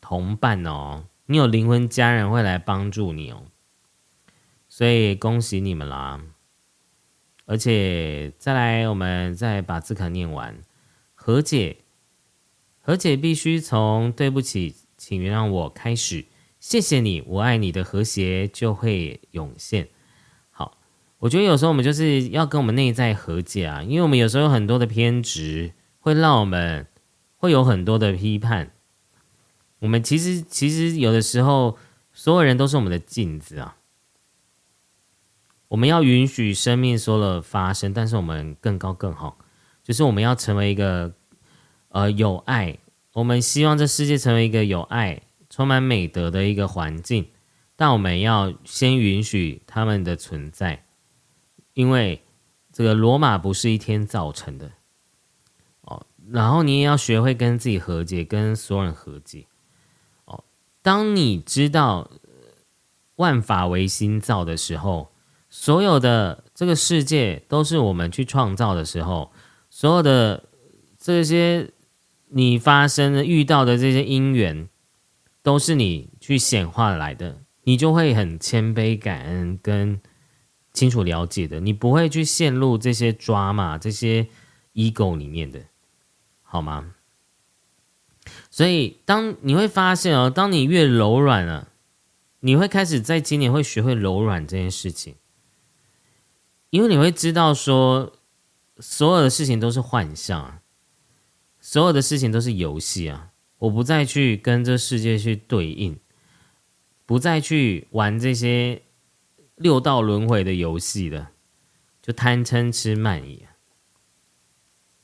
[0.00, 3.42] 同伴哦，你有灵魂家人会来帮助你哦，
[4.68, 6.20] 所以恭喜你们啦！
[7.44, 10.58] 而且再来，我们再把字卡念完。
[11.14, 11.78] 和解，
[12.80, 16.24] 和解必须从“对不起，请原谅我”开始。
[16.60, 19.88] 谢谢你，我爱你的和谐就会涌现。
[20.50, 20.78] 好，
[21.18, 26.86] 我觉得有时候我们就是要跟我们内在和解啊，因为我们有时候有很多的偏执，会让我们
[27.36, 28.72] 会有很多的批判。
[29.80, 31.78] 我们其实其实有的时候，
[32.12, 33.76] 所有人都是我们的镜子啊。
[35.68, 39.38] 我们要允许生命说了发生，但是我们更高更好，
[39.84, 41.14] 就是我们要成为一个
[41.90, 42.78] 呃有爱。
[43.12, 45.22] 我们希望这世界成为一个有爱、
[45.58, 47.26] 充满美德的一个环境，
[47.74, 50.84] 但我们要先允许他们的存在，
[51.74, 52.22] 因为
[52.72, 54.70] 这个罗马不是一天造成的
[55.80, 56.06] 哦。
[56.30, 59.46] 然后你也要学会跟自己和解，跟所有人和解
[60.26, 60.44] 哦。
[60.80, 62.08] 当你知道
[63.16, 65.10] 万法唯心造的时候。
[65.50, 69.32] 所有的这个世界都是我们去创造的时候，
[69.70, 70.44] 所有的
[70.98, 71.70] 这些
[72.28, 74.68] 你发生的、遇到的这些因缘，
[75.48, 79.98] 都是你去显化来的，你就会很谦卑、感恩跟
[80.74, 84.28] 清楚了解的，你不会去陷入这些抓嘛、这些
[84.74, 85.62] ego 里面的，
[86.42, 86.92] 好吗？
[88.50, 91.68] 所以，当你会发现哦，当你越柔软了，
[92.40, 95.14] 你会开始在今年会学会柔软这件事情。
[96.68, 98.12] 因为你会知道，说
[98.78, 100.60] 所有的事情都是幻象啊，
[101.58, 103.27] 所有的事情都是游戏啊。
[103.58, 105.98] 我不再去跟这世界去对应，
[107.04, 108.82] 不再去玩这些
[109.56, 111.32] 六道轮回的游戏了，
[112.00, 113.44] 就贪嗔痴慢疑，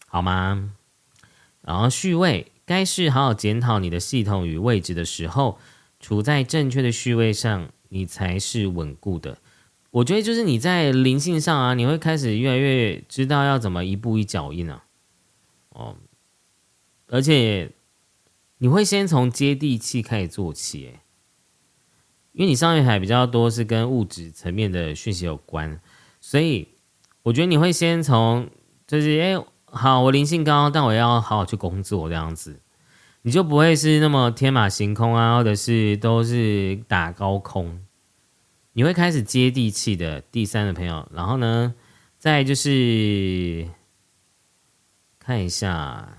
[0.07, 0.75] 好吗？
[1.63, 5.59] 然后序位，该是好好检讨你的系统与位置的时候，
[5.99, 9.39] 处在正确的序位上，你才是稳固的。
[9.91, 14.85] 我觉得就是你在灵性上啊，你会开始越来越知道要怎么一步一脚印啊，
[15.71, 15.97] 哦，
[17.07, 17.71] 而且
[18.59, 21.01] 你会先从接地气开始做起，诶，
[22.33, 25.81] 因为你上面还比较多是跟物质层面的讯息有关，
[26.21, 26.69] 所以
[27.23, 28.49] 我觉得你会先从
[28.87, 29.35] 就是哎，
[29.67, 32.61] 好，我灵性高，但我要好好去工作这样子，
[33.23, 37.81] 你就不会是那么天马行空啊，或者是都是打高空。
[38.77, 41.75] 你会开始接地气的第三的朋友，然后呢，
[42.19, 43.69] 再就是
[45.21, 46.19] 看一下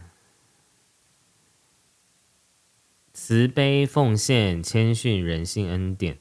[3.26, 6.20] 慈悲奉献、谦逊、人性、恩典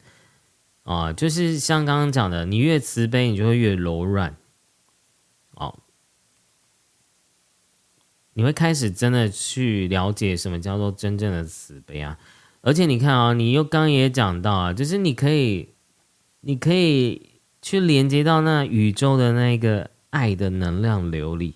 [0.84, 4.34] 啊，就是像刚刚讲的，你越慈悲，你就会越柔软
[5.50, 5.80] 哦。
[8.32, 12.18] 你会开始真的去了解什么叫做真正的慈悲啊，
[12.62, 15.68] 而且你看啊，你又刚也讲到啊，就是你可以。
[16.46, 21.54] 你可以去连接到那宇宙的那个爱的能量流里，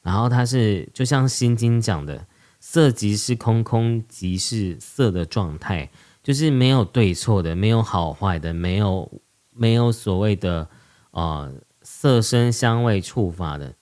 [0.00, 2.26] 然后它是就像《心经》讲的，
[2.70, 5.88] 色即是空，空即是色的状态，
[6.22, 9.10] 就是没有对错的，没有好坏的，没有
[9.54, 10.68] 没有所谓的
[11.12, 11.50] 啊
[11.80, 13.74] 色声香味触法的，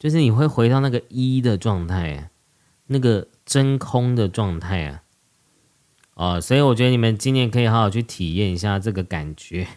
[0.00, 2.32] 就是你会回到那个一的状态，
[2.88, 5.02] 那个真空的状态啊。
[6.14, 9.68] 哦，所以我觉得你们今年可以好好去体验一下这个感觉。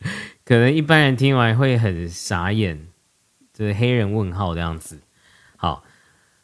[0.44, 2.88] 可能一般人听完会很傻眼，
[3.54, 5.00] 就是黑人问号这样子。
[5.56, 5.82] 好，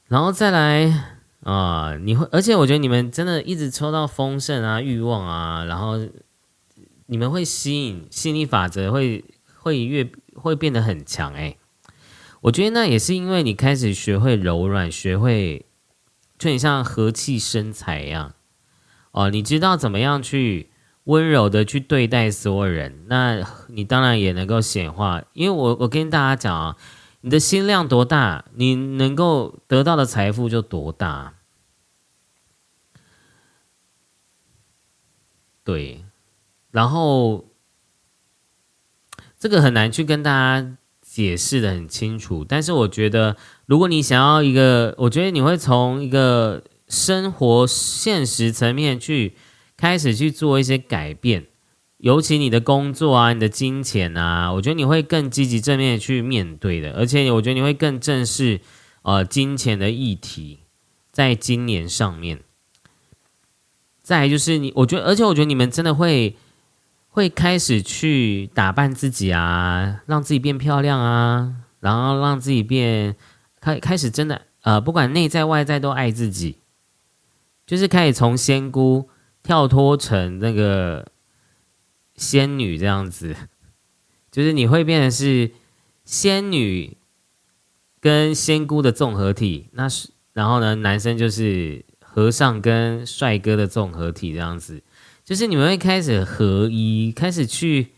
[0.08, 5.98] 然后再来啊，你会，而且我觉得你们真的一直抽到丰盛啊、欲望啊，然后
[7.06, 9.24] 你们会吸引吸引力法则会
[9.54, 11.56] 会越会变得很强哎。
[12.40, 15.66] 我觉得那也是因为你开始学会柔软，学会
[16.38, 18.34] 就很像和气生财一样
[19.12, 20.70] 哦，你知道怎么样去。
[21.04, 25.22] 温柔的去对待所有人，那你当然也能够显化。
[25.32, 26.76] 因为我我跟大家讲啊，
[27.20, 31.34] 你的心量多大，你能够得到的财富就多大。
[35.64, 36.04] 对，
[36.70, 37.48] 然后
[39.38, 42.44] 这个很难去跟大家解释的很清楚。
[42.44, 43.36] 但是我觉得，
[43.66, 49.34] 如果你想要一个，我觉得你会从一个生活现实层面去。
[49.80, 51.46] 开始去做一些改变，
[51.98, 58.60] 尤其你的工作啊，你的金钱啊，我觉得你会更积极正面去面对的，而且我觉得你会更正视
[59.02, 60.60] 呃金钱的议题，
[61.10, 62.40] 在今年上面。
[64.02, 66.36] 再就是你，我觉得，而且我觉得你们真的会
[67.08, 73.16] 会开始去打扮自己啊，让自己变漂亮啊，然后让自己变
[73.60, 76.58] 开开始真的呃，不管内在外在都爱自己，
[77.66, 79.08] 就是开始从仙姑。
[79.40, 81.06] 跳脱成那个
[82.18, 83.34] 仙女这样子，
[84.30, 85.52] 就是你会变成是
[86.04, 86.98] 仙女
[87.98, 89.68] 跟仙姑的综合体。
[89.72, 94.82] 那是然后呢，男生就是和尚跟帅哥的综合体这样子，
[95.24, 97.92] 就是你们会开始合一，开始去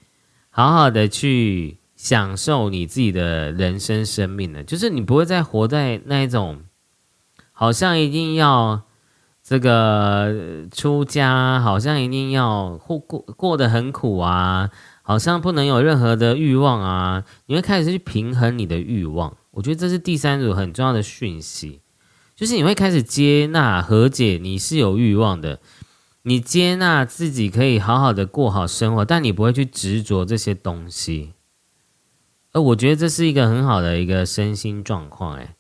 [0.51, 4.63] 好好的去享受你自己的人生生命了。
[4.63, 6.63] 就是你不会再活在那一种
[7.51, 8.87] 好像一定要。
[9.51, 14.71] 这个出家好像一定要过过过得很苦啊，
[15.03, 17.25] 好像不能有任何的欲望啊。
[17.47, 21.81] 你会开始去平衡你的欲望，我觉得这是第三组很重要的讯息，
[22.37, 25.59] 就是你会开始接纳和解你是有欲望的，
[26.23, 31.33] 你接纳自己可以好好的过好生活，但你不会去执着这些东西。
[32.53, 35.57] 而我觉得这是一个很好的一个身心状况，哎，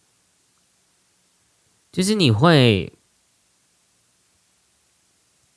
[1.90, 2.92] 就是你会。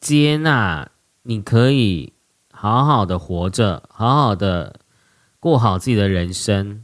[0.04, 0.90] 接纳，
[1.22, 2.12] 你可以
[2.52, 4.82] 好好的活着，好好的
[5.40, 6.84] 过好自己的人生。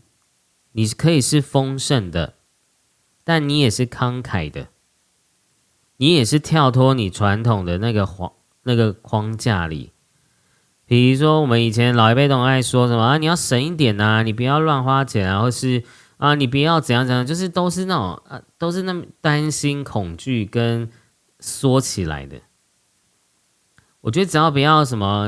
[0.72, 2.36] 你可以是丰盛的，
[3.26, 4.68] 但你也是慷慨的，
[5.98, 8.32] 你也是跳脱你传统的那个框
[8.64, 9.92] 那个框架里。
[10.86, 15.84] 比如说，我们以前老一辈都爱说什么啊，你要省一点呐，你不要乱花钱啊，或是
[16.16, 20.90] 啊，你不要怎样怎样，就是都是那种啊，都是那么担心、恐惧跟
[21.42, 22.40] 缩起来的。
[24.02, 25.28] 我觉得只要不要什么，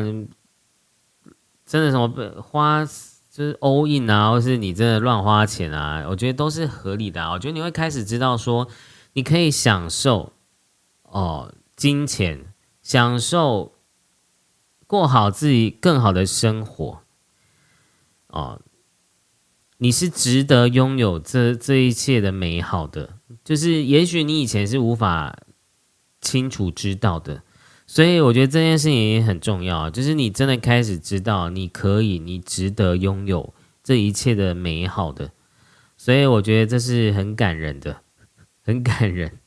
[1.65, 2.85] 真的什么花
[3.29, 7.31] 就是 all in 啊，或是你真的乱花钱啊，我觉得都是合理的啊。
[7.31, 8.67] 我觉得你会开始知道说，
[9.13, 10.33] 你可以享受
[11.03, 13.73] 哦金钱，享受
[14.87, 17.01] 过好自己更好的生活
[18.27, 18.61] 哦，
[19.77, 25.37] 你是值得拥有这这一切的美好的，就是也许你以前是无法
[26.19, 27.43] 清楚知道的。
[27.91, 33.53] 所以我觉得这件事情也很重要，就是你真的开始知道你可以，你值得拥有
[33.83, 35.31] 这一切的美好的。
[35.97, 37.97] 所以我觉得这是很感人的，
[38.63, 39.39] 很感人。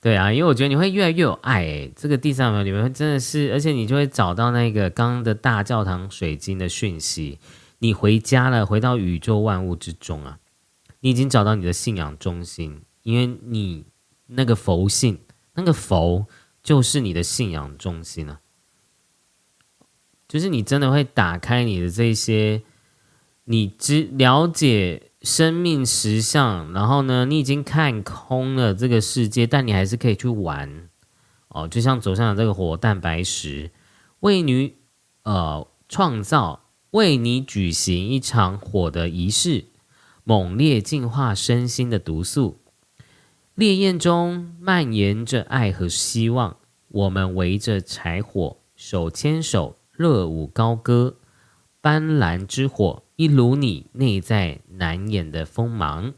[0.00, 1.62] 对啊，因为我觉得你会越来越有爱。
[1.62, 7.40] 诶，这个第三秒你们真的是，而且你就会找到那个刚刚的大教堂水晶的讯息。
[7.80, 10.38] 你回家了，回到宇宙万物之中啊，
[11.00, 13.86] 你已经找到你的信仰中心，因为你
[14.28, 15.18] 那个佛性，
[15.54, 16.28] 那个佛。
[16.64, 18.40] 就是你的信仰中心了，
[20.26, 22.62] 就是你真的会打开你的这些，
[23.44, 30.88] 你只了解生命实相，然后呢，你已经看空了这个世界，但你还是可以去玩
[31.48, 31.68] 哦。
[31.68, 33.70] 就像左上了这个火蛋白石，
[34.20, 34.76] 为你
[35.24, 39.66] 呃创造，为你举行一场火的仪式，
[40.24, 42.58] 猛烈净化身心的毒素。
[43.54, 46.56] 烈焰中蔓延着爱和希望，
[46.88, 51.18] 我们围着柴火，手牵手，热舞高歌。
[51.80, 56.14] 斑斓之火，一如你内在难掩的锋芒，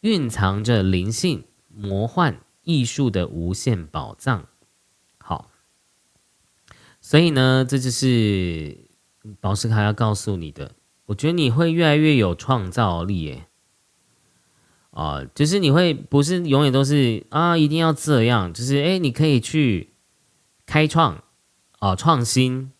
[0.00, 4.46] 蕴藏着灵性、魔幻、艺术的无限宝藏。
[5.16, 5.50] 好，
[7.00, 8.90] 所以呢，这就是
[9.40, 10.74] 宝石卡要告诉你的。
[11.06, 13.46] 我觉得你会越来越有创造力，耶。
[14.92, 19.94] 啊，就是你会不是永远都是啊，一定要这样，就是哎，你可以去
[20.66, 21.24] 开创
[21.78, 22.70] 啊，创新，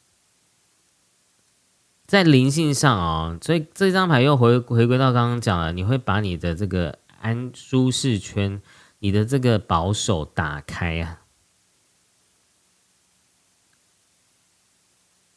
[2.07, 8.61] 在灵性上啊，所以这张牌又回回归到刚刚讲了，你会把你的这个安舒适圈，
[8.99, 11.23] 你的这个保守打开啊，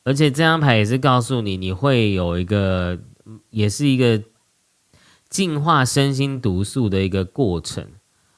[0.03, 2.99] 而且这张牌也是告诉你，你会有一个，
[3.49, 4.21] 也是一个。
[5.35, 7.89] 净化身心毒素的一个过程，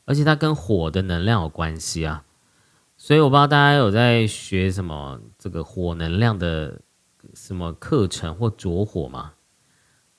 [0.05, 2.25] 而且它跟火的能量有关系啊，
[2.97, 6.81] 所以我不知道大家有在学什么这个火能量的
[7.35, 9.33] 什么课程或着火吗？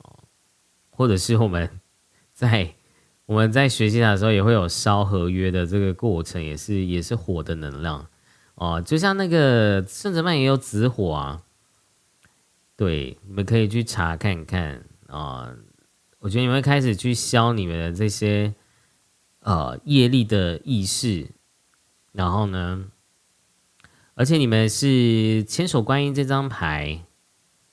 [0.05, 0.21] 哦，
[0.91, 1.81] 或者是我们
[2.33, 2.73] 在
[3.27, 8.07] 我们在学习的时候也会有烧合约的这个过程，也是也是火的能量
[8.55, 11.43] 哦，就像那个圣哲曼也有紫火啊，
[12.77, 15.53] 对，你们可以去查看看啊。
[16.21, 18.55] 我觉得你会开始去消你们的这些
[19.41, 21.29] 呃业力的意识，
[22.13, 22.87] 然后呢，
[24.15, 27.05] 而且你们是千手观音这张牌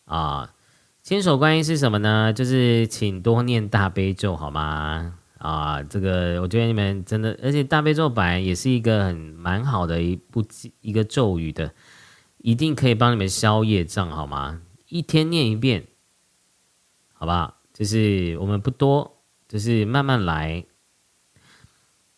[0.05, 0.53] 啊，
[1.01, 2.31] 千手观音是什么呢？
[2.31, 5.17] 就是请多念大悲咒好吗？
[5.39, 10.43] 啊，这个我觉得你们真的，而且大悲咒本来也是一个很蛮好的一部
[10.81, 11.73] 一个咒语的，
[12.37, 14.61] 一定可以帮你们消业障好吗？
[14.89, 15.85] 一天念一遍，
[17.13, 17.57] 好不好？
[17.75, 19.17] 就是我们不多，
[19.49, 20.63] 就是慢慢来，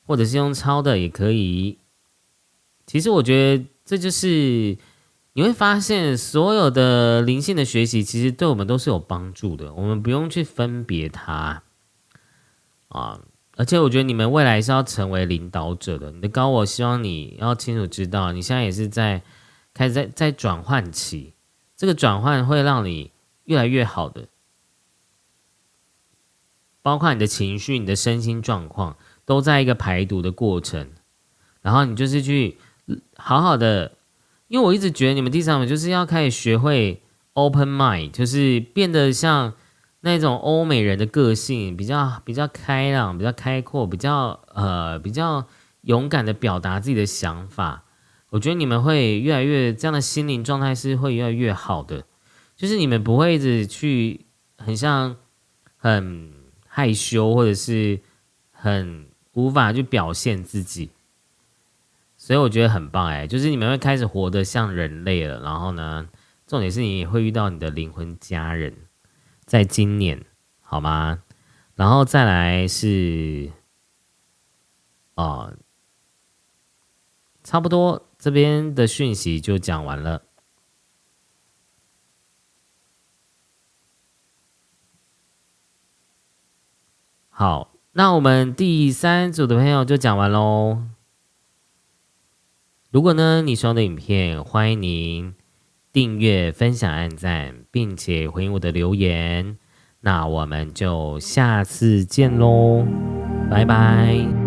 [0.06, 1.80] 或者是用抄的也可以。
[2.86, 4.78] 其实我觉得这就是
[5.34, 9.74] 你会发现，所有的灵性的学习，其实对我们都是有帮助的。
[9.74, 11.64] 我们不用去分别它
[12.90, 13.20] 啊！
[13.56, 16.12] 而且我觉得你们未来是要成为领导者的。
[16.12, 19.24] 你的高我希望你要清楚知道，你现在也是在
[19.74, 21.34] 开始在在转换期，
[21.76, 23.12] 这个转换会让你
[23.46, 24.28] 越来越好的。
[26.88, 28.96] 包括你的情绪、你的身心状况，
[29.26, 30.88] 都在一个排毒的过程。
[31.62, 32.58] 然后你就是去
[33.18, 33.98] 好好的，
[34.48, 37.02] 因为我一直觉得你们第三本就是要开始学会
[37.34, 39.52] open mind，就是变得像
[40.00, 45.46] 那种欧美人的个性，比较比较开朗、比较开阔、比较呃比较
[45.82, 47.84] 勇敢的表达自己的想法。
[48.30, 52.06] 我觉得你们会越来越这样的心灵状态是会越来越好的，
[52.56, 54.26] 就是你们不会一直去
[54.58, 55.18] 很像
[55.76, 56.37] 很。
[56.78, 58.00] 害羞或者是
[58.52, 60.92] 很无法去表现自己，
[62.16, 65.42] 所以我觉得很棒哎，就是你们会开始活得像人类了。
[65.42, 66.08] 然后呢，
[66.46, 68.76] 重点是你会遇到你的灵魂家人，
[69.44, 70.24] 在今年
[70.62, 71.24] 好吗？
[71.74, 73.52] 然后再来是
[75.16, 75.52] 哦，
[77.44, 80.22] 差不多这边的讯息就讲完了。
[87.40, 90.80] 好，那我们第三组的朋友就讲完喽。
[92.90, 95.36] 如果呢你喜欢的影片，欢迎您
[95.94, 99.56] 订阅、分享、按赞，并且回应我的留言。
[100.00, 102.84] 那我们就下次见喽，
[103.52, 104.47] 拜拜。